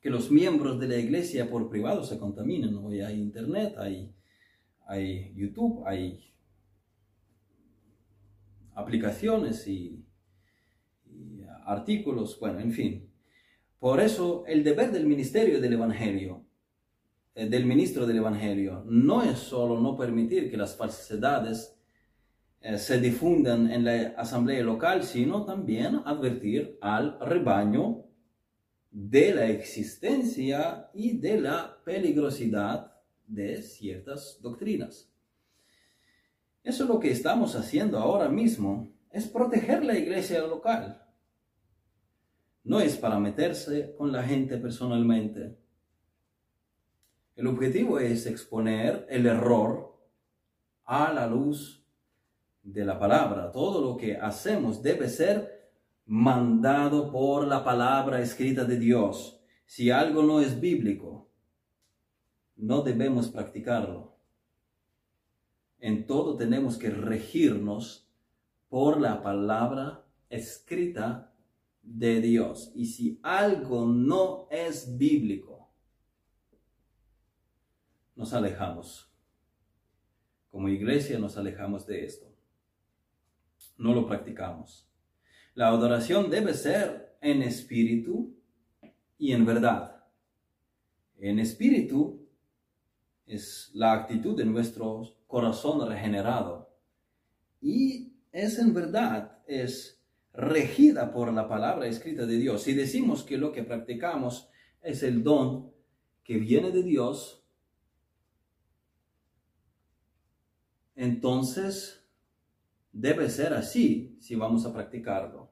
[0.00, 2.74] que los miembros de la iglesia por privado se contaminen.
[2.76, 4.14] Hoy hay internet, hay,
[4.86, 6.32] hay YouTube, hay
[8.74, 10.04] aplicaciones y,
[11.70, 13.10] artículos, bueno, en fin.
[13.78, 16.44] Por eso el deber del ministerio del Evangelio,
[17.34, 21.76] eh, del ministro del Evangelio, no es solo no permitir que las falsedades
[22.60, 28.04] eh, se difundan en la asamblea local, sino también advertir al rebaño
[28.90, 32.92] de la existencia y de la peligrosidad
[33.26, 35.08] de ciertas doctrinas.
[36.64, 40.99] Eso es lo que estamos haciendo ahora mismo, es proteger la iglesia local.
[42.64, 45.56] No es para meterse con la gente personalmente.
[47.36, 49.98] El objetivo es exponer el error
[50.84, 51.82] a la luz
[52.62, 53.50] de la palabra.
[53.50, 55.70] Todo lo que hacemos debe ser
[56.04, 59.40] mandado por la palabra escrita de Dios.
[59.64, 61.30] Si algo no es bíblico,
[62.56, 64.16] no debemos practicarlo.
[65.78, 68.10] En todo tenemos que regirnos
[68.68, 71.29] por la palabra escrita
[71.90, 72.70] de Dios.
[72.74, 75.68] Y si algo no es bíblico,
[78.14, 79.12] nos alejamos.
[80.50, 82.32] Como iglesia nos alejamos de esto.
[83.76, 84.88] No lo practicamos.
[85.54, 88.36] La adoración debe ser en espíritu
[89.18, 90.04] y en verdad.
[91.18, 92.28] En espíritu
[93.26, 96.72] es la actitud de nuestro corazón regenerado.
[97.60, 99.99] Y es en verdad, es
[100.32, 102.62] regida por la palabra escrita de Dios.
[102.62, 104.48] Si decimos que lo que practicamos
[104.82, 105.72] es el don
[106.22, 107.44] que viene de Dios,
[110.94, 112.06] entonces
[112.92, 115.50] debe ser así si vamos a practicarlo.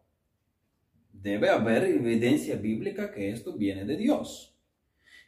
[1.13, 4.55] Debe haber evidencia bíblica que esto viene de Dios.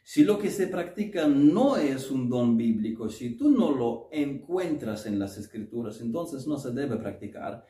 [0.03, 5.05] Si lo que se practica no es un don bíblico, si tú no lo encuentras
[5.05, 7.65] en las escrituras, entonces no se debe practicar.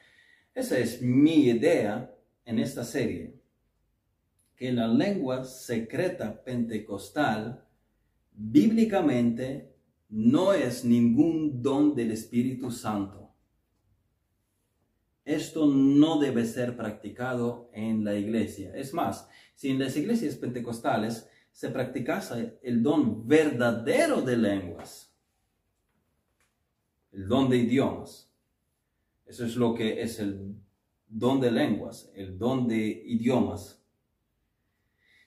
[0.54, 2.14] Esa es mi idea
[2.46, 3.40] en esta serie,
[4.56, 7.66] que la lengua secreta pentecostal
[8.32, 9.74] bíblicamente
[10.10, 13.34] no es ningún don del Espíritu Santo.
[15.24, 18.76] Esto no debe ser practicado en la iglesia.
[18.76, 25.16] Es más, si en las iglesias pentecostales se practicase el don verdadero de lenguas,
[27.12, 28.31] el don de idiomas,
[29.32, 30.58] eso es lo que es el
[31.08, 33.82] don de lenguas, el don de idiomas.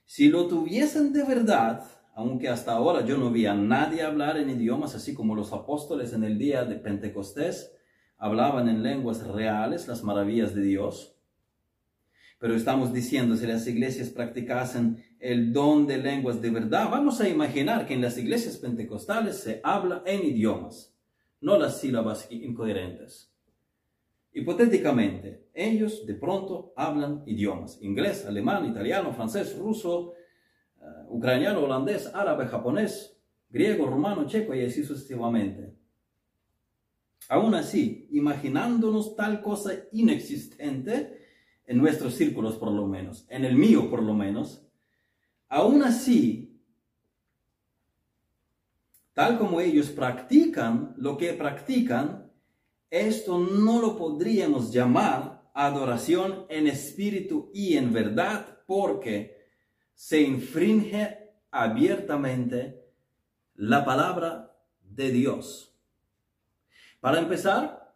[0.04, 1.82] Si lo tuviesen de verdad,
[2.14, 6.12] aunque hasta ahora yo no vi a nadie hablar en idiomas, así como los apóstoles
[6.12, 7.72] en el día de Pentecostés
[8.18, 11.16] hablaban en lenguas reales las maravillas de Dios.
[12.38, 17.28] Pero estamos diciendo, si las iglesias practicasen el don de lenguas de verdad, vamos a
[17.30, 20.94] imaginar que en las iglesias pentecostales se habla en idiomas,
[21.40, 23.33] no las sílabas incoherentes.
[24.34, 30.14] Hipotéticamente, ellos de pronto hablan idiomas, inglés, alemán, italiano, francés, ruso,
[30.80, 33.16] eh, ucraniano, holandés, árabe, japonés,
[33.48, 35.76] griego, romano, checo y así sucesivamente.
[37.28, 41.24] Aún así, imaginándonos tal cosa inexistente,
[41.66, 44.66] en nuestros círculos por lo menos, en el mío por lo menos,
[45.48, 46.60] aún así,
[49.14, 52.23] tal como ellos practican lo que practican,
[52.94, 59.48] esto no lo podríamos llamar adoración en espíritu y en verdad porque
[59.94, 62.84] se infringe abiertamente
[63.56, 65.76] la palabra de Dios.
[67.00, 67.92] Para empezar,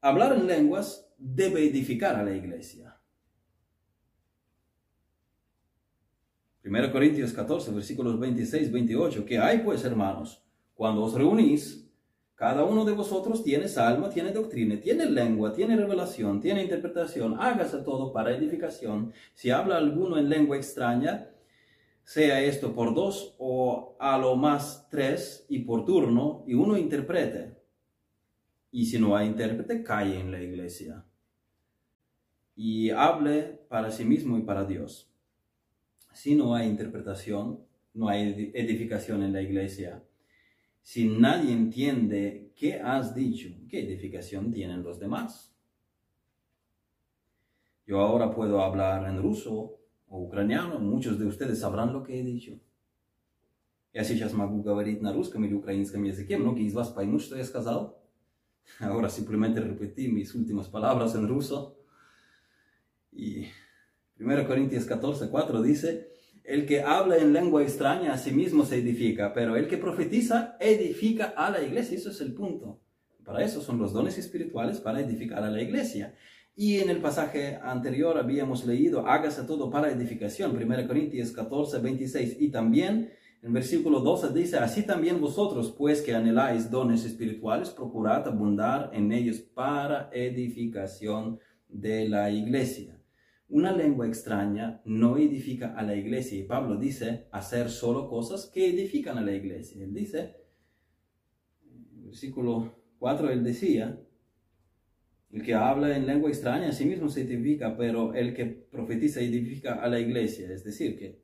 [0.00, 2.96] hablar en lenguas debe edificar a la iglesia.
[6.64, 10.42] 1 Corintios 14, versículos 26, 28, que hay pues, hermanos,
[10.74, 11.82] cuando os reunís,
[12.34, 17.78] cada uno de vosotros tiene salmo, tiene doctrina, tiene lengua, tiene revelación, tiene interpretación, hágase
[17.78, 19.12] todo para edificación.
[19.34, 21.30] Si habla alguno en lengua extraña,
[22.02, 27.56] sea esto por dos o a lo más tres y por turno, y uno interprete.
[28.72, 31.04] Y si no hay intérprete, calle en la iglesia.
[32.56, 35.08] Y hable para sí mismo y para Dios.
[36.12, 37.60] Si no hay interpretación,
[37.94, 40.02] no hay edificación en la iglesia.
[40.81, 45.53] Si nadie entiende qué has dicho, ¿qué edificación tienen los demás?
[47.85, 52.23] Yo ahora puedo hablar en ruso o ucraniano, muchos de ustedes sabrán lo que he
[52.23, 52.59] dicho.
[53.93, 57.43] Я сейчас могу говорить на русском или украинском языке, многие из вас поймут, что я
[57.43, 57.97] сказал.
[58.79, 61.79] Ahora simplemente repetí mis últimas palabras en ruso.
[63.11, 63.47] Y
[64.19, 66.10] 1 Corintios 14, 4 dice,
[66.44, 70.56] el que habla en lengua extraña a sí mismo se edifica, pero el que profetiza
[70.60, 71.96] edifica a la iglesia.
[71.96, 72.80] Eso es el punto.
[73.24, 76.14] Para eso son los dones espirituales, para edificar a la iglesia.
[76.54, 82.36] Y en el pasaje anterior habíamos leído, hágase todo para edificación, 1 Corintios 14, 26.
[82.40, 83.10] Y también
[83.42, 89.12] en versículo 12 dice, así también vosotros, pues que anheláis dones espirituales, procurad abundar en
[89.12, 93.01] ellos para edificación de la iglesia.
[93.52, 96.38] Una lengua extraña no edifica a la iglesia.
[96.38, 99.84] Y Pablo dice, hacer solo cosas que edifican a la iglesia.
[99.84, 100.36] Él dice,
[101.96, 104.00] versículo 4, él decía,
[105.30, 109.20] el que habla en lengua extraña a sí mismo se edifica, pero el que profetiza
[109.20, 110.50] edifica a la iglesia.
[110.50, 111.20] Es decir, que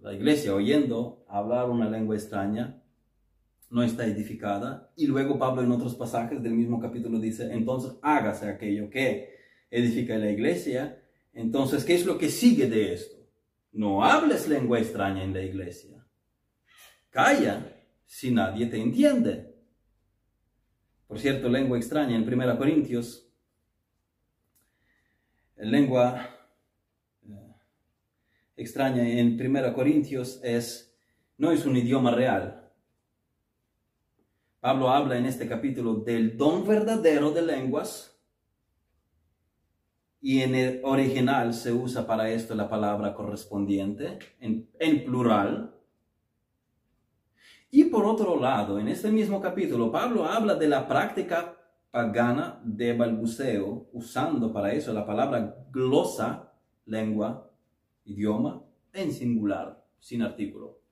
[0.00, 2.82] la iglesia oyendo hablar una lengua extraña
[3.70, 4.92] no está edificada.
[4.96, 9.37] Y luego Pablo en otros pasajes del mismo capítulo dice, entonces hágase aquello que
[9.70, 11.02] edifica la iglesia.
[11.32, 13.16] Entonces, ¿qué es lo que sigue de esto?
[13.72, 16.06] No hables lengua extraña en la iglesia.
[17.10, 19.54] Calla si nadie te entiende.
[21.06, 23.30] Por cierto, lengua extraña en 1 Corintios,
[25.56, 26.28] lengua
[27.26, 27.54] eh,
[28.56, 30.94] extraña en 1 Corintios es,
[31.38, 32.70] no es un idioma real.
[34.60, 38.17] Pablo habla en este capítulo del don verdadero de lenguas
[40.28, 45.74] y en el original se usa para esto la palabra correspondiente en, plural.
[47.70, 51.56] Y por otro lado, en este mismo capítulo, Pablo habla de la práctica
[51.90, 56.52] pagana de balbuceo, usando para eso la palabra glosa,
[56.84, 57.50] lengua,
[58.04, 58.62] idioma,
[58.92, 60.82] en singular, sin artículo.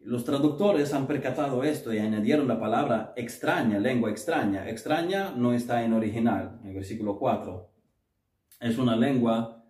[0.00, 4.68] Los traductores han percatado esto y añadieron la palabra extraña, lengua extraña.
[4.68, 7.77] Extraña no está en original, en el versículo 4.
[8.60, 9.64] Es una lengua,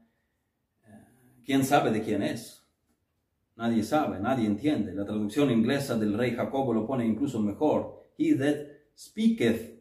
[0.84, 1.04] eh,
[1.44, 2.66] ¿quién sabe de quién es?
[3.56, 4.94] Nadie sabe, nadie entiende.
[4.94, 8.06] La traducción inglesa del rey Jacobo lo pone incluso mejor.
[8.16, 9.78] He that speaketh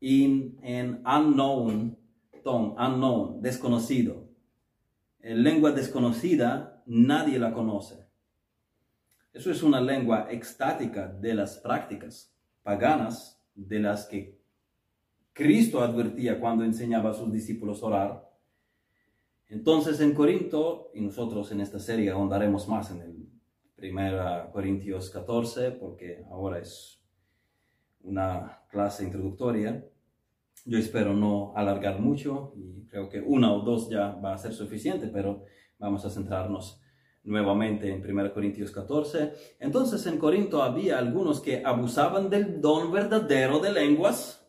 [0.00, 1.96] in an unknown
[2.44, 4.28] tongue, unknown, desconocido.
[5.20, 8.06] En lengua desconocida, nadie la conoce.
[9.32, 14.39] Eso es una lengua extática de las prácticas paganas de las que
[15.40, 18.30] Cristo advertía cuando enseñaba a sus discípulos a orar.
[19.48, 25.70] Entonces en Corinto, y nosotros en esta serie ahondaremos más en el 1 Corintios 14,
[25.70, 27.02] porque ahora es
[28.02, 29.82] una clase introductoria.
[30.66, 34.52] Yo espero no alargar mucho y creo que una o dos ya va a ser
[34.52, 35.46] suficiente, pero
[35.78, 36.82] vamos a centrarnos
[37.24, 39.32] nuevamente en 1 Corintios 14.
[39.58, 44.39] Entonces en Corinto había algunos que abusaban del don verdadero de lenguas.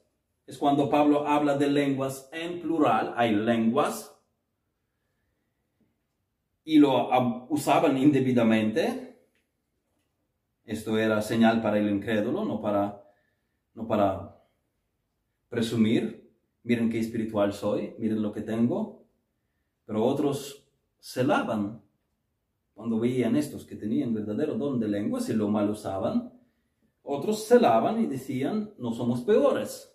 [0.51, 4.13] Es cuando Pablo habla de lenguas en plural, hay lenguas.
[6.65, 9.17] Y lo usaban indebidamente.
[10.65, 13.01] Esto era señal para el incrédulo, no para,
[13.75, 14.43] no para
[15.47, 16.29] presumir.
[16.63, 19.05] Miren qué espiritual soy, miren lo que tengo.
[19.85, 20.67] Pero otros
[20.99, 21.81] se lavan
[22.73, 26.33] cuando veían estos que tenían verdadero don de lenguas y lo mal usaban,
[27.03, 29.87] otros se lavan y decían, no somos peores.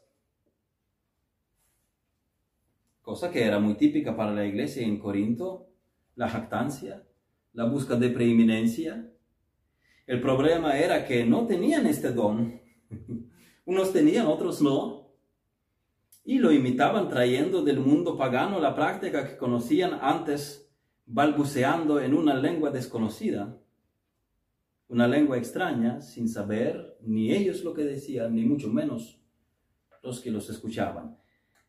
[3.07, 5.69] Cosa que era muy típica para la iglesia en Corinto,
[6.17, 7.07] la jactancia,
[7.53, 9.13] la búsqueda de preeminencia.
[10.09, 12.61] El problema era que no tenían este don.
[13.65, 15.13] Unos tenían, otros no.
[16.25, 20.69] Y lo imitaban trayendo del mundo pagano la práctica que conocían antes
[21.07, 23.57] balbuceando en una lengua desconocida,
[24.89, 29.23] una lengua extraña, sin saber ni ellos lo que decían, ni mucho menos
[30.03, 31.17] los que los escuchaban.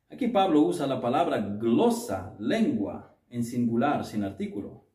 [0.10, 4.86] Aquí Pablo usa la palabra glosa, lengua, en singular, sin artículo.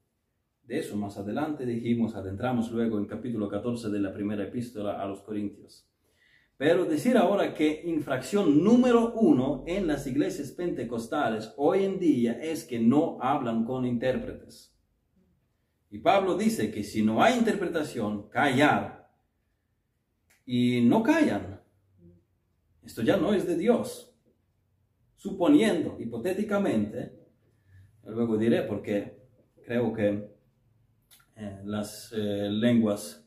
[0.65, 5.07] De eso más adelante dijimos, adentramos luego en capítulo 14 de la primera epístola a
[5.07, 5.87] los Corintios.
[6.57, 12.65] Pero decir ahora que infracción número uno en las iglesias pentecostales hoy en día es
[12.65, 14.75] que no hablan con intérpretes.
[15.91, 19.11] Y Pablo dice que si no hay interpretación, callar.
[20.47, 21.61] Y no callan.
[22.83, 24.12] Esto ya no es de Dios.
[25.23, 27.13] Suponiendo, hipotéticamente,
[28.07, 29.23] luego diré porque
[29.65, 30.33] creo que
[31.37, 33.25] eh, las eh, lenguas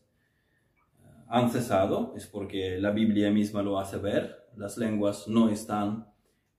[1.30, 4.46] han cesado, es porque la Biblia misma lo hace ver.
[4.58, 6.06] Las lenguas no están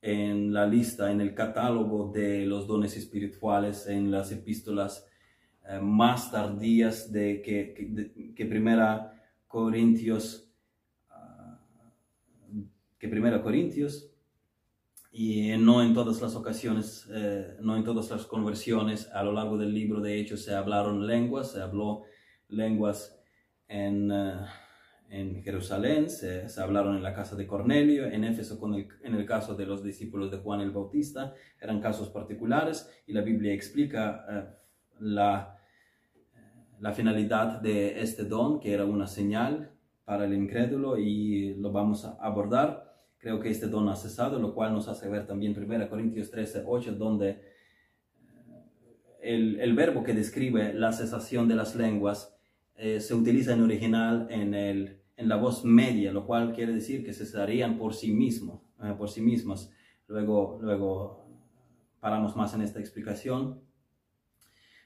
[0.01, 5.07] en la lista, en el catálogo de los dones espirituales, en las epístolas
[5.69, 9.13] eh, más tardías de que, primera
[9.47, 10.51] Corintios,
[11.11, 11.61] ah,
[12.99, 14.16] que primera Corintios,
[15.19, 19.57] y no en todas las ocasiones, eh, no en todas las conversiones a lo largo
[19.57, 22.03] del libro de Hechos se hablaron lenguas, se habló
[22.49, 23.19] lenguas
[23.67, 24.45] en, eh,
[25.09, 29.25] en Jerusalén, se, hablaron en la casa de Cornelio, en Éfeso con el, en el
[29.25, 34.27] caso de los discípulos de Juan el Bautista, eran casos particulares y la Biblia explica
[34.29, 34.45] eh,
[35.01, 35.57] la,
[36.79, 39.73] la finalidad de este don, que era una señal
[40.05, 42.86] para el incrédulo y lo vamos a abordar.
[43.27, 46.63] Creo que este don ha cesado, lo cual nos hace ver también 1 Corintios 13,
[46.65, 47.43] 8, donde
[49.21, 52.39] el, el verbo que describe la cesación de las lenguas
[52.77, 57.05] eh, se utiliza en original en, el, en la voz media, lo cual quiere decir
[57.05, 59.73] que cesarían por sí mismos, eh, por sí mismos.
[60.07, 61.27] Luego, luego
[61.99, 63.61] paramos más en esta explicación.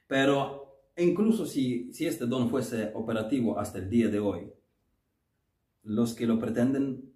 [0.06, 4.50] Pero incluso si, si este don fuese operativo hasta el día de hoy,
[5.82, 7.10] los que lo pretenden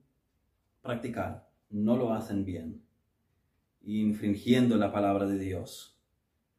[0.85, 2.85] practicar no lo hacen bien,
[3.82, 5.99] infringiendo la palabra de Dios.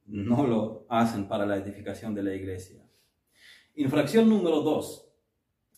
[0.05, 2.85] No lo hacen para la edificación de la iglesia.
[3.75, 5.09] Infracción número dos.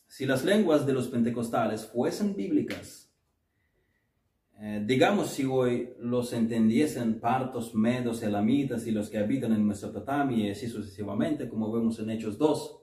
[0.08, 3.14] Si las lenguas de los pentecostales fuesen bíblicas,
[4.60, 10.48] eh, digamos si hoy los entendiesen partos, medos, elamitas y los que habitan en Mesopotamia
[10.48, 12.80] y así sucesivamente, como vemos en Hechos 2,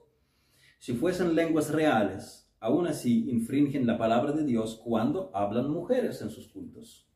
[0.79, 6.31] si fuesen lenguas reales, aún así infringen la palabra de Dios cuando hablan mujeres en
[6.31, 7.07] sus cultos.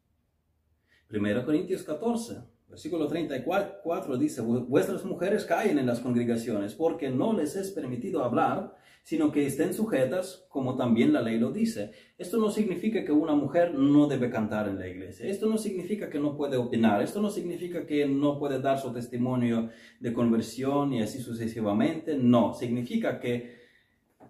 [1.11, 2.43] 1 Corintios 14.
[2.69, 8.77] Versículo 34 dice, vuestras mujeres caen en las congregaciones porque no les es permitido hablar,
[9.03, 11.93] sino que estén sujetas como también la ley lo dice.
[12.19, 15.31] Esto no significa que una mujer no debe cantar en la iglesia.
[15.31, 17.01] Esto no significa que no puede opinar.
[17.01, 22.19] Esto no significa que no puede dar su testimonio de conversión y así sucesivamente.
[22.19, 23.58] No, significa que,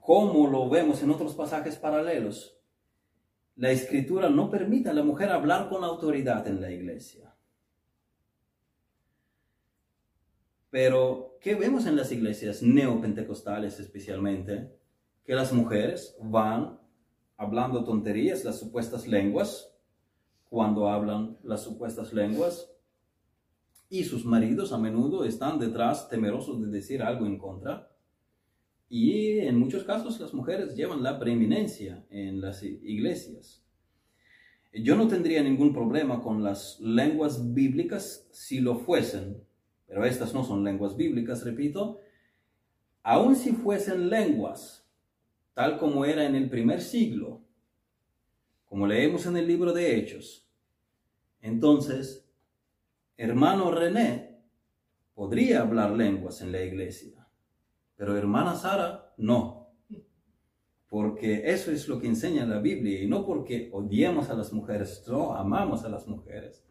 [0.09, 2.59] como lo vemos en otros pasajes paralelos,
[3.57, 7.37] la escritura no permite a la mujer hablar con autoridad en la iglesia.
[10.71, 14.75] Pero, ¿qué vemos en las iglesias neopentecostales especialmente?
[15.27, 16.81] Que las mujeres van
[17.37, 19.77] hablando tonterías, las supuestas lenguas,
[20.49, 22.73] cuando hablan las supuestas lenguas,
[23.91, 27.88] y sus maridos a menudo están detrás temerosos de decir algo en contra.
[28.89, 33.63] Y en muchos casos las mujeres llevan la preeminencia en las iglesias.
[34.73, 39.43] Yo no tendría ningún problema con las lenguas bíblicas si lo fuesen,
[39.87, 42.01] pero estas no son lenguas bíblicas, repito.
[43.03, 44.87] Aun si fuesen lenguas,
[45.55, 47.43] tal como era en el primer siglo,
[48.67, 50.47] como leemos en el libro de Hechos,
[51.41, 52.31] entonces
[53.17, 54.39] hermano René
[55.15, 57.28] podría hablar lenguas en la iglesia,
[57.99, 59.75] pero hermana Sara no.
[60.89, 65.05] Porque eso es lo que enseña la Biblia y no porque odiemos a las mujeres,
[65.07, 66.65] no amamos a las mujeres.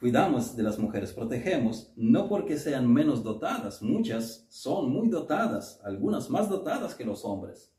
[0.00, 6.30] Cuidamos de las mujeres, protegemos, no porque sean menos dotadas, muchas son muy dotadas, algunas
[6.30, 7.74] más dotadas que los hombres,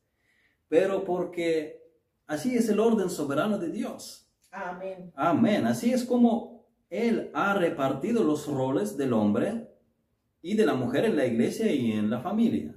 [0.67, 1.81] pero porque
[2.27, 4.29] así es el orden soberano de Dios.
[4.51, 5.13] Amén.
[5.15, 5.65] Amén.
[5.65, 9.68] Así es como él ha repartido los roles del hombre
[10.41, 12.75] y de la mujer en la iglesia y en la familia.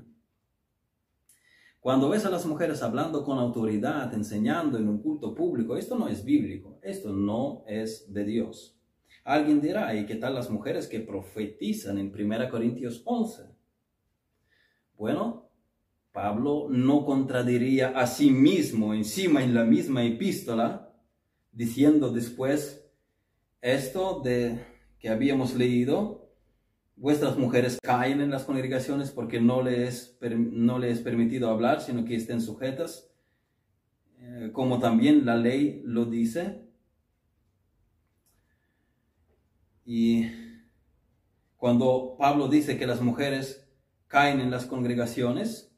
[1.82, 6.06] Cuando ves a las mujeres hablando con autoridad, enseñando en un culto público, esto no
[6.06, 8.78] es bíblico, esto no es de Dios.
[9.24, 13.42] Alguien dirá, ¿y qué tal las mujeres que profetizan en 1 Corintios 11?
[14.96, 15.50] Bueno,
[16.12, 20.94] Pablo no contradiría a sí mismo encima en la misma epístola,
[21.50, 22.88] diciendo después,
[23.60, 24.64] esto de
[25.00, 26.21] que habíamos leído,
[27.02, 32.04] vuestras mujeres caen en las congregaciones porque no les, no les es permitido hablar, sino
[32.04, 33.10] que estén sujetas,
[34.20, 36.62] eh, como también la ley lo dice.
[39.84, 40.28] Y
[41.56, 43.68] cuando Pablo dice que las mujeres
[44.06, 45.76] caen en las congregaciones,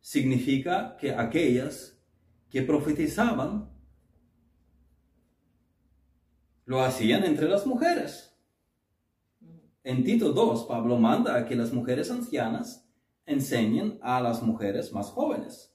[0.00, 2.02] significa que aquellas
[2.48, 3.68] que profetizaban
[6.64, 8.35] lo hacían entre las mujeres.
[9.86, 12.84] En Tito 2, Pablo manda a que las mujeres ancianas
[13.24, 15.72] enseñen a las mujeres más jóvenes.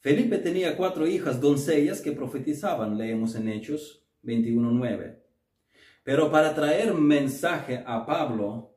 [0.00, 5.16] Felipe tenía cuatro hijas doncellas que profetizaban, leemos en Hechos 21.9.
[6.02, 8.76] Pero para traer mensaje a Pablo,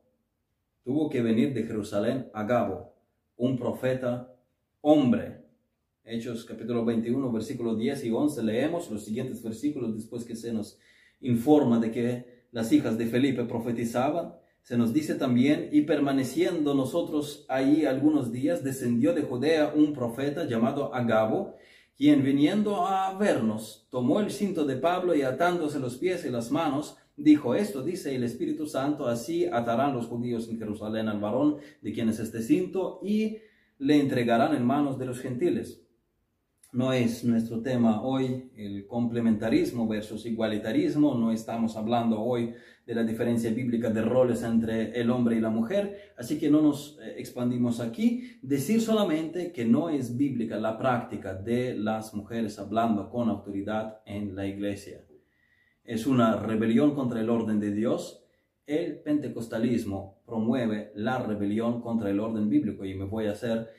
[0.84, 2.94] tuvo que venir de Jerusalén a Gabo,
[3.36, 4.34] un profeta
[4.80, 5.44] hombre
[6.02, 10.78] Hechos capítulo 21, versículos 10 y 11, leemos los siguientes versículos después que se nos
[11.20, 14.34] informa de que las hijas de Felipe profetizaban.
[14.62, 20.44] Se nos dice también, y permaneciendo nosotros ahí algunos días, descendió de Judea un profeta
[20.44, 21.56] llamado Agabo,
[21.96, 26.50] quien viniendo a vernos, tomó el cinto de Pablo y atándose los pies y las
[26.50, 31.56] manos, dijo, esto dice el Espíritu Santo, así atarán los judíos en Jerusalén al varón
[31.82, 33.38] de quien es este cinto y
[33.78, 35.82] le entregarán en manos de los gentiles
[36.72, 42.54] no es nuestro tema hoy el complementarismo versus igualitarismo, no estamos hablando hoy
[42.86, 46.60] de la diferencia bíblica de roles entre el hombre y la mujer, así que no
[46.60, 48.38] nos eh, expandimos aquí.
[48.42, 54.34] Decir solamente que no es bíblica la práctica de las mujeres hablando con autoridad en
[54.34, 55.04] la iglesia.
[55.84, 58.24] Es una rebelión contra el orden de Dios.
[58.66, 63.70] El pentecostalismo promueve la rebelión contra el orden bíblico y me voy a hacer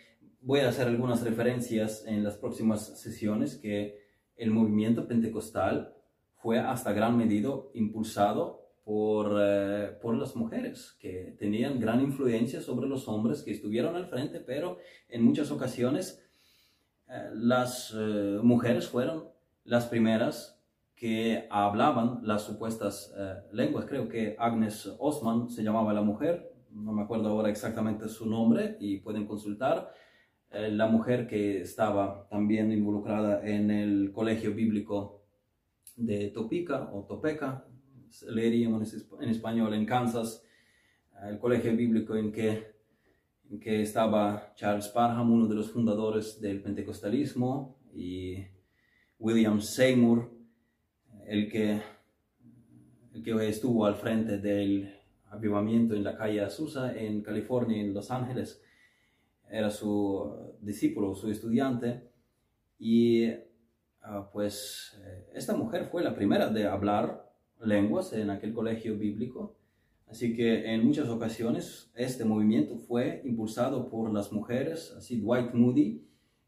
[0.41, 3.99] voy a hacer algunas referencias en las próximas sesiones que
[4.35, 5.93] el movimiento pentecostal
[6.35, 12.87] fue hasta gran medida impulsado por, eh, por las mujeres, que tenían gran influencia sobre
[12.87, 14.77] los hombres que estuvieron al frente, pero
[15.09, 16.25] en muchas ocasiones
[17.09, 19.25] eh, las eh, mujeres fueron
[19.65, 20.59] las primeras
[20.95, 23.13] que hablaban las supuestas
[23.53, 23.85] lenguas.
[23.85, 28.75] Creo que Agnes Osman se llamaba la mujer, no me acuerdo ahora exactamente su nombre
[28.81, 29.93] y pueden consultar
[30.52, 35.24] eh, la mujer que estaba también involucrada en el colegio bíblico
[35.95, 37.68] de Topica o Topeka,
[38.28, 40.43] leeríamos en español en Kansas,
[41.28, 42.74] el colegio bíblico en que,
[43.52, 48.38] en que estaba Charles Parham, uno de los fundadores del pentecostalismo, y
[49.20, 50.32] William Seymour,
[51.28, 51.82] el que,
[53.14, 54.95] el que estuvo al frente del
[55.30, 58.64] avivamiento en la calle Azusa en California, en Los Ángeles
[59.50, 62.10] era su discípulo, su estudiante,
[62.78, 63.26] y
[64.02, 67.30] ah, pues eh, esta mujer fue la primera de hablar
[67.60, 69.58] lenguas en aquel colegio bíblico,
[70.08, 76.06] así que en muchas ocasiones este movimiento fue impulsado por las mujeres, así Dwight Moody,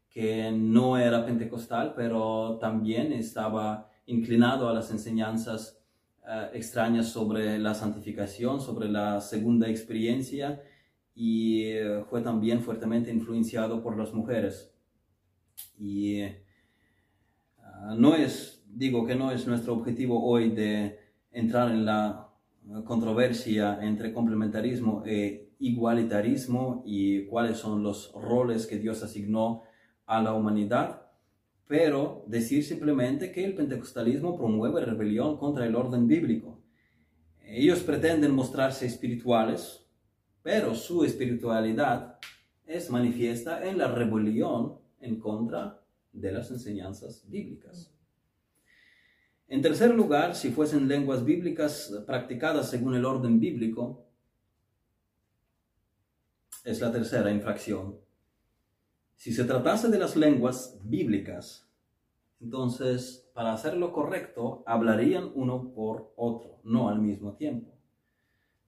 [0.08, 5.82] que no era pentecostal, pero también estaba inclinado a las enseñanzas
[6.26, 10.62] eh, extrañas sobre la santificación, sobre la segunda experiencia
[11.14, 14.72] y eh, fue también fuertemente influenciado por las mujeres.
[15.78, 16.44] Y eh,
[17.96, 20.98] no es, digo que no es nuestro objetivo hoy de
[21.30, 22.28] entrar en la
[22.84, 29.62] controversia entre complementarismo e igualitarismo y cuáles son los roles que Dios asignó
[30.06, 31.02] a la humanidad
[31.72, 36.60] pero decir simplemente que el pentecostalismo promueve rebelión contra el orden bíblico.
[37.46, 39.82] Ellos pretenden mostrarse espirituales,
[40.42, 42.18] pero su espiritualidad
[42.66, 45.82] es manifiesta en la rebelión en contra
[46.12, 47.92] de las enseñanzas bíblicas.
[49.48, 54.06] En tercer lugar, si fuesen lenguas bíblicas practicadas según el orden bíblico,
[56.64, 57.98] es la tercera infracción.
[59.16, 61.68] Si se tratase de las lenguas bíblicas,
[62.40, 67.72] entonces, para hacerlo correcto, hablarían uno por otro, no al mismo tiempo.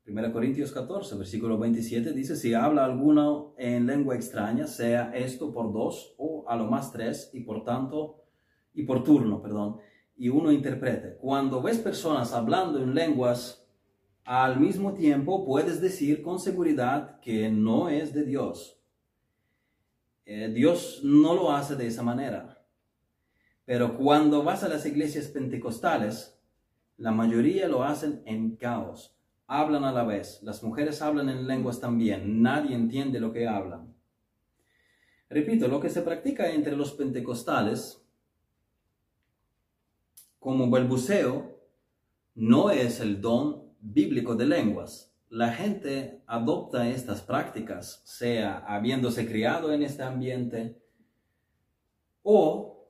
[0.06, 5.72] 1 Corintios 14, versículo 27 dice, si habla alguno en lengua extraña, sea esto por
[5.72, 8.22] dos o a lo más tres, y por tanto,
[8.74, 9.78] y por turno, perdón,
[10.16, 11.16] y uno interprete.
[11.16, 13.66] Cuando ves personas hablando en lenguas
[14.24, 18.78] al mismo tiempo, puedes decir con seguridad que no es de Dios.
[20.26, 22.62] Eh, Dios no lo hace de esa manera.
[23.64, 26.38] Pero cuando vas a las iglesias pentecostales,
[26.98, 29.13] la mayoría lo hacen en caos.
[29.46, 30.40] Hablan a la vez.
[30.42, 32.42] Las mujeres hablan en lenguas también.
[32.42, 33.94] Nadie entiende lo que hablan.
[35.28, 38.00] Repito, lo que se practica entre los pentecostales
[40.38, 41.58] como balbuceo
[42.34, 45.12] no es el don bíblico de lenguas.
[45.28, 50.80] La gente adopta estas prácticas, sea habiéndose criado en este ambiente
[52.22, 52.86] o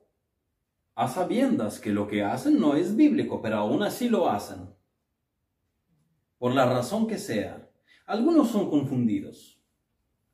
[0.93, 4.74] a sabiendas que lo que hacen no es bíblico, pero aún así lo hacen.
[6.37, 7.69] Por la razón que sea.
[8.05, 9.59] Algunos son confundidos.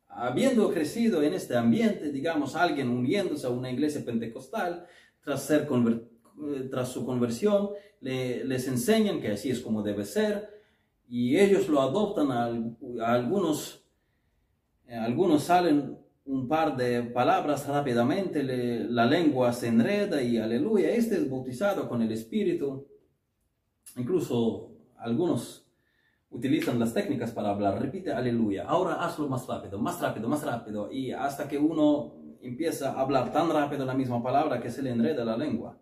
[0.08, 4.86] Habiendo crecido en este ambiente, digamos, alguien uniéndose a una iglesia pentecostal,
[5.22, 7.70] tras, ser eh, tras su conversión,
[8.02, 10.50] les enseñan que así es como debe ser,
[11.08, 12.46] y ellos lo adoptan a,
[13.06, 13.86] algunos,
[14.88, 21.16] eh, algunos salen un par de palabras rápidamente, la lengua se enreda y aleluya, este
[21.16, 22.88] es bautizado con el Espíritu.
[23.98, 25.61] Incluso algunos
[26.32, 30.92] utilizan las técnicas para hablar, repite aleluya, ahora hazlo más rápido, más rápido, más rápido,
[30.92, 34.92] y hasta que uno empieza a hablar tan rápido la misma palabra que se le
[34.92, 35.78] enreda la lengua.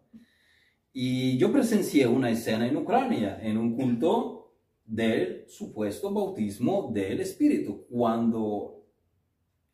[0.91, 7.85] Y yo presencié una escena en Ucrania, en un culto del supuesto bautismo del Espíritu,
[7.89, 8.83] cuando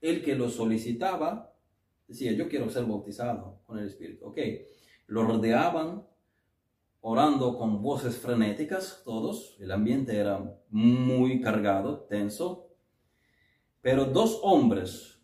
[0.02, 1.54] el que lo solicitaba
[2.08, 4.26] decía, yo quiero ser bautizado con el Espíritu.
[4.28, 4.38] Ok,
[5.08, 6.06] lo rodeaban
[7.08, 12.72] orando con voces frenéticas, todos, el ambiente era muy cargado, tenso,
[13.80, 15.22] pero dos hombres,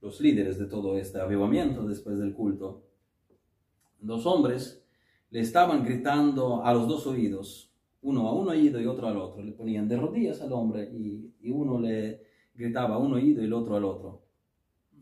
[0.00, 2.84] los líderes de todo este avivamiento después del culto,
[4.00, 4.84] dos hombres
[5.30, 7.72] le estaban gritando a los dos oídos,
[8.02, 11.32] uno a un oído y otro al otro, le ponían de rodillas al hombre y,
[11.40, 12.24] y uno le
[12.54, 14.24] gritaba a un oído y el otro al otro.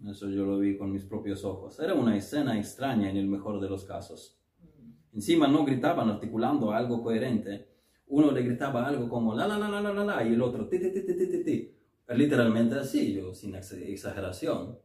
[0.06, 1.80] Eso yo lo vi con mis propios ojos.
[1.80, 4.37] Era una escena extraña en el mejor de los casos.
[5.18, 7.66] Encima no gritaban articulando algo coherente.
[8.06, 10.78] Uno le gritaba algo como la la la la la la y el otro ti
[10.78, 11.74] ti ti ti ti ti.
[12.10, 14.78] Literalmente así, yo sin exageración.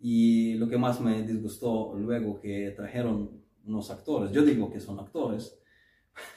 [0.00, 4.98] Y lo que más me disgustó luego que trajeron unos actores, yo digo que son
[4.98, 5.56] actores,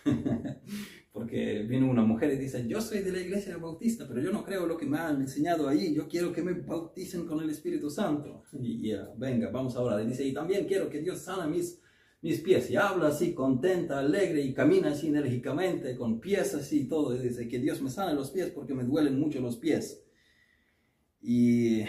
[1.12, 4.44] porque vino una mujer y dice, yo soy de la iglesia bautista, pero yo no
[4.44, 7.90] creo lo que me han enseñado ahí, yo quiero que me bauticen con el Espíritu
[7.90, 8.44] Santo.
[8.54, 10.00] Y ya, venga, vamos ahora.
[10.04, 11.83] Y dice, y también quiero que Dios sana mis,
[12.24, 12.72] mis pies.
[12.72, 17.16] Y habla así, contenta, alegre, y camina así enérgicamente, con pies así y todo.
[17.16, 20.04] Y dice, que Dios me sane los pies porque me duelen mucho los pies.
[21.22, 21.84] Y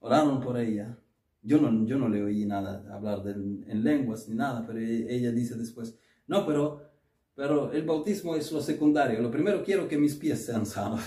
[0.00, 0.98] oraron por ella.
[1.42, 5.56] Yo no, yo no le oí nada hablar en lenguas ni nada, pero ella dice
[5.56, 6.92] después, no, pero
[7.34, 9.20] pero el bautismo es lo secundario.
[9.20, 11.00] Lo primero quiero que mis pies sean sanos.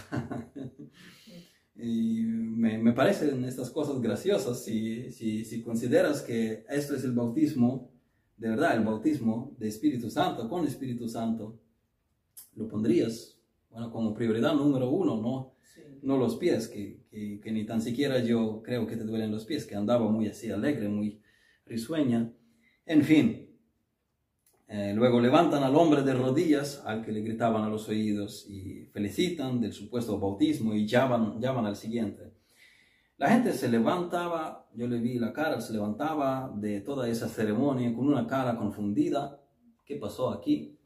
[1.78, 7.12] Y me, me, parecen estas cosas graciosas si, si, si, consideras que esto es el
[7.12, 7.92] bautismo,
[8.38, 11.60] de verdad, el bautismo de Espíritu Santo, con Espíritu Santo.
[12.56, 13.38] Lo pondrías,
[13.70, 15.54] bueno, como prioridad número uno, ¿no?
[16.02, 19.44] No los pies, que, que, que ni tan siquiera yo creo que te duelen los
[19.46, 21.20] pies, que andaba muy así alegre, muy
[21.66, 22.32] risueña.
[22.86, 23.45] En fin,
[24.78, 28.84] eh, luego levantan al hombre de rodillas, al que le gritaban a los oídos, y
[28.92, 32.34] felicitan del supuesto bautismo y llaman, llaman al siguiente.
[33.16, 37.96] La gente se levantaba, yo le vi la cara, se levantaba de toda esa ceremonia
[37.96, 39.42] con una cara confundida,
[39.86, 40.78] ¿qué pasó aquí?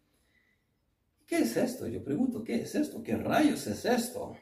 [1.26, 1.88] ¿Qué es esto?
[1.88, 3.02] Yo pregunto, ¿qué es esto?
[3.02, 4.36] ¿Qué rayos es esto?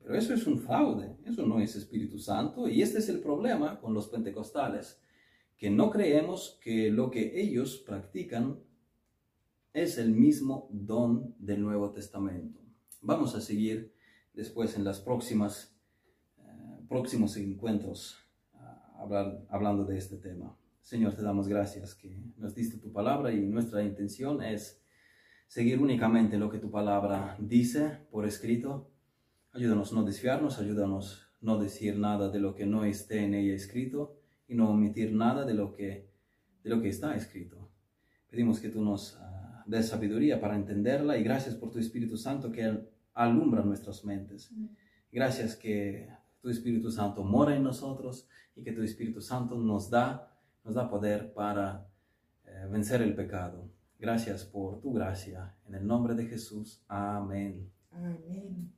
[0.00, 3.80] Pero eso es un fraude, eso no es Espíritu Santo y este es el problema
[3.80, 5.00] con los pentecostales,
[5.58, 8.60] que no creemos que lo que ellos practican
[9.72, 12.60] es el mismo don del Nuevo Testamento.
[13.02, 13.92] Vamos a seguir
[14.32, 15.76] después en las próximas
[16.38, 16.42] eh,
[16.88, 18.16] próximos encuentros
[18.96, 20.56] hablar, hablando de este tema.
[20.80, 24.80] Señor, te damos gracias que nos diste tu palabra y nuestra intención es
[25.48, 28.92] seguir únicamente lo que tu palabra dice por escrito.
[29.52, 34.17] Ayúdanos no desfiarnos, ayúdanos no decir nada de lo que no esté en ella escrito
[34.48, 36.08] y no omitir nada de lo que,
[36.64, 37.68] de lo que está escrito.
[38.30, 42.50] Pedimos que tú nos uh, des sabiduría para entenderla y gracias por tu Espíritu Santo
[42.50, 44.50] que alumbra nuestras mentes.
[45.12, 46.08] Gracias que
[46.40, 48.26] tu Espíritu Santo mora en nosotros
[48.56, 50.32] y que tu Espíritu Santo nos da,
[50.64, 51.86] nos da poder para
[52.44, 53.68] eh, vencer el pecado.
[53.98, 55.54] Gracias por tu gracia.
[55.66, 56.82] En el nombre de Jesús.
[56.88, 57.70] Amén.
[57.90, 58.77] Amén.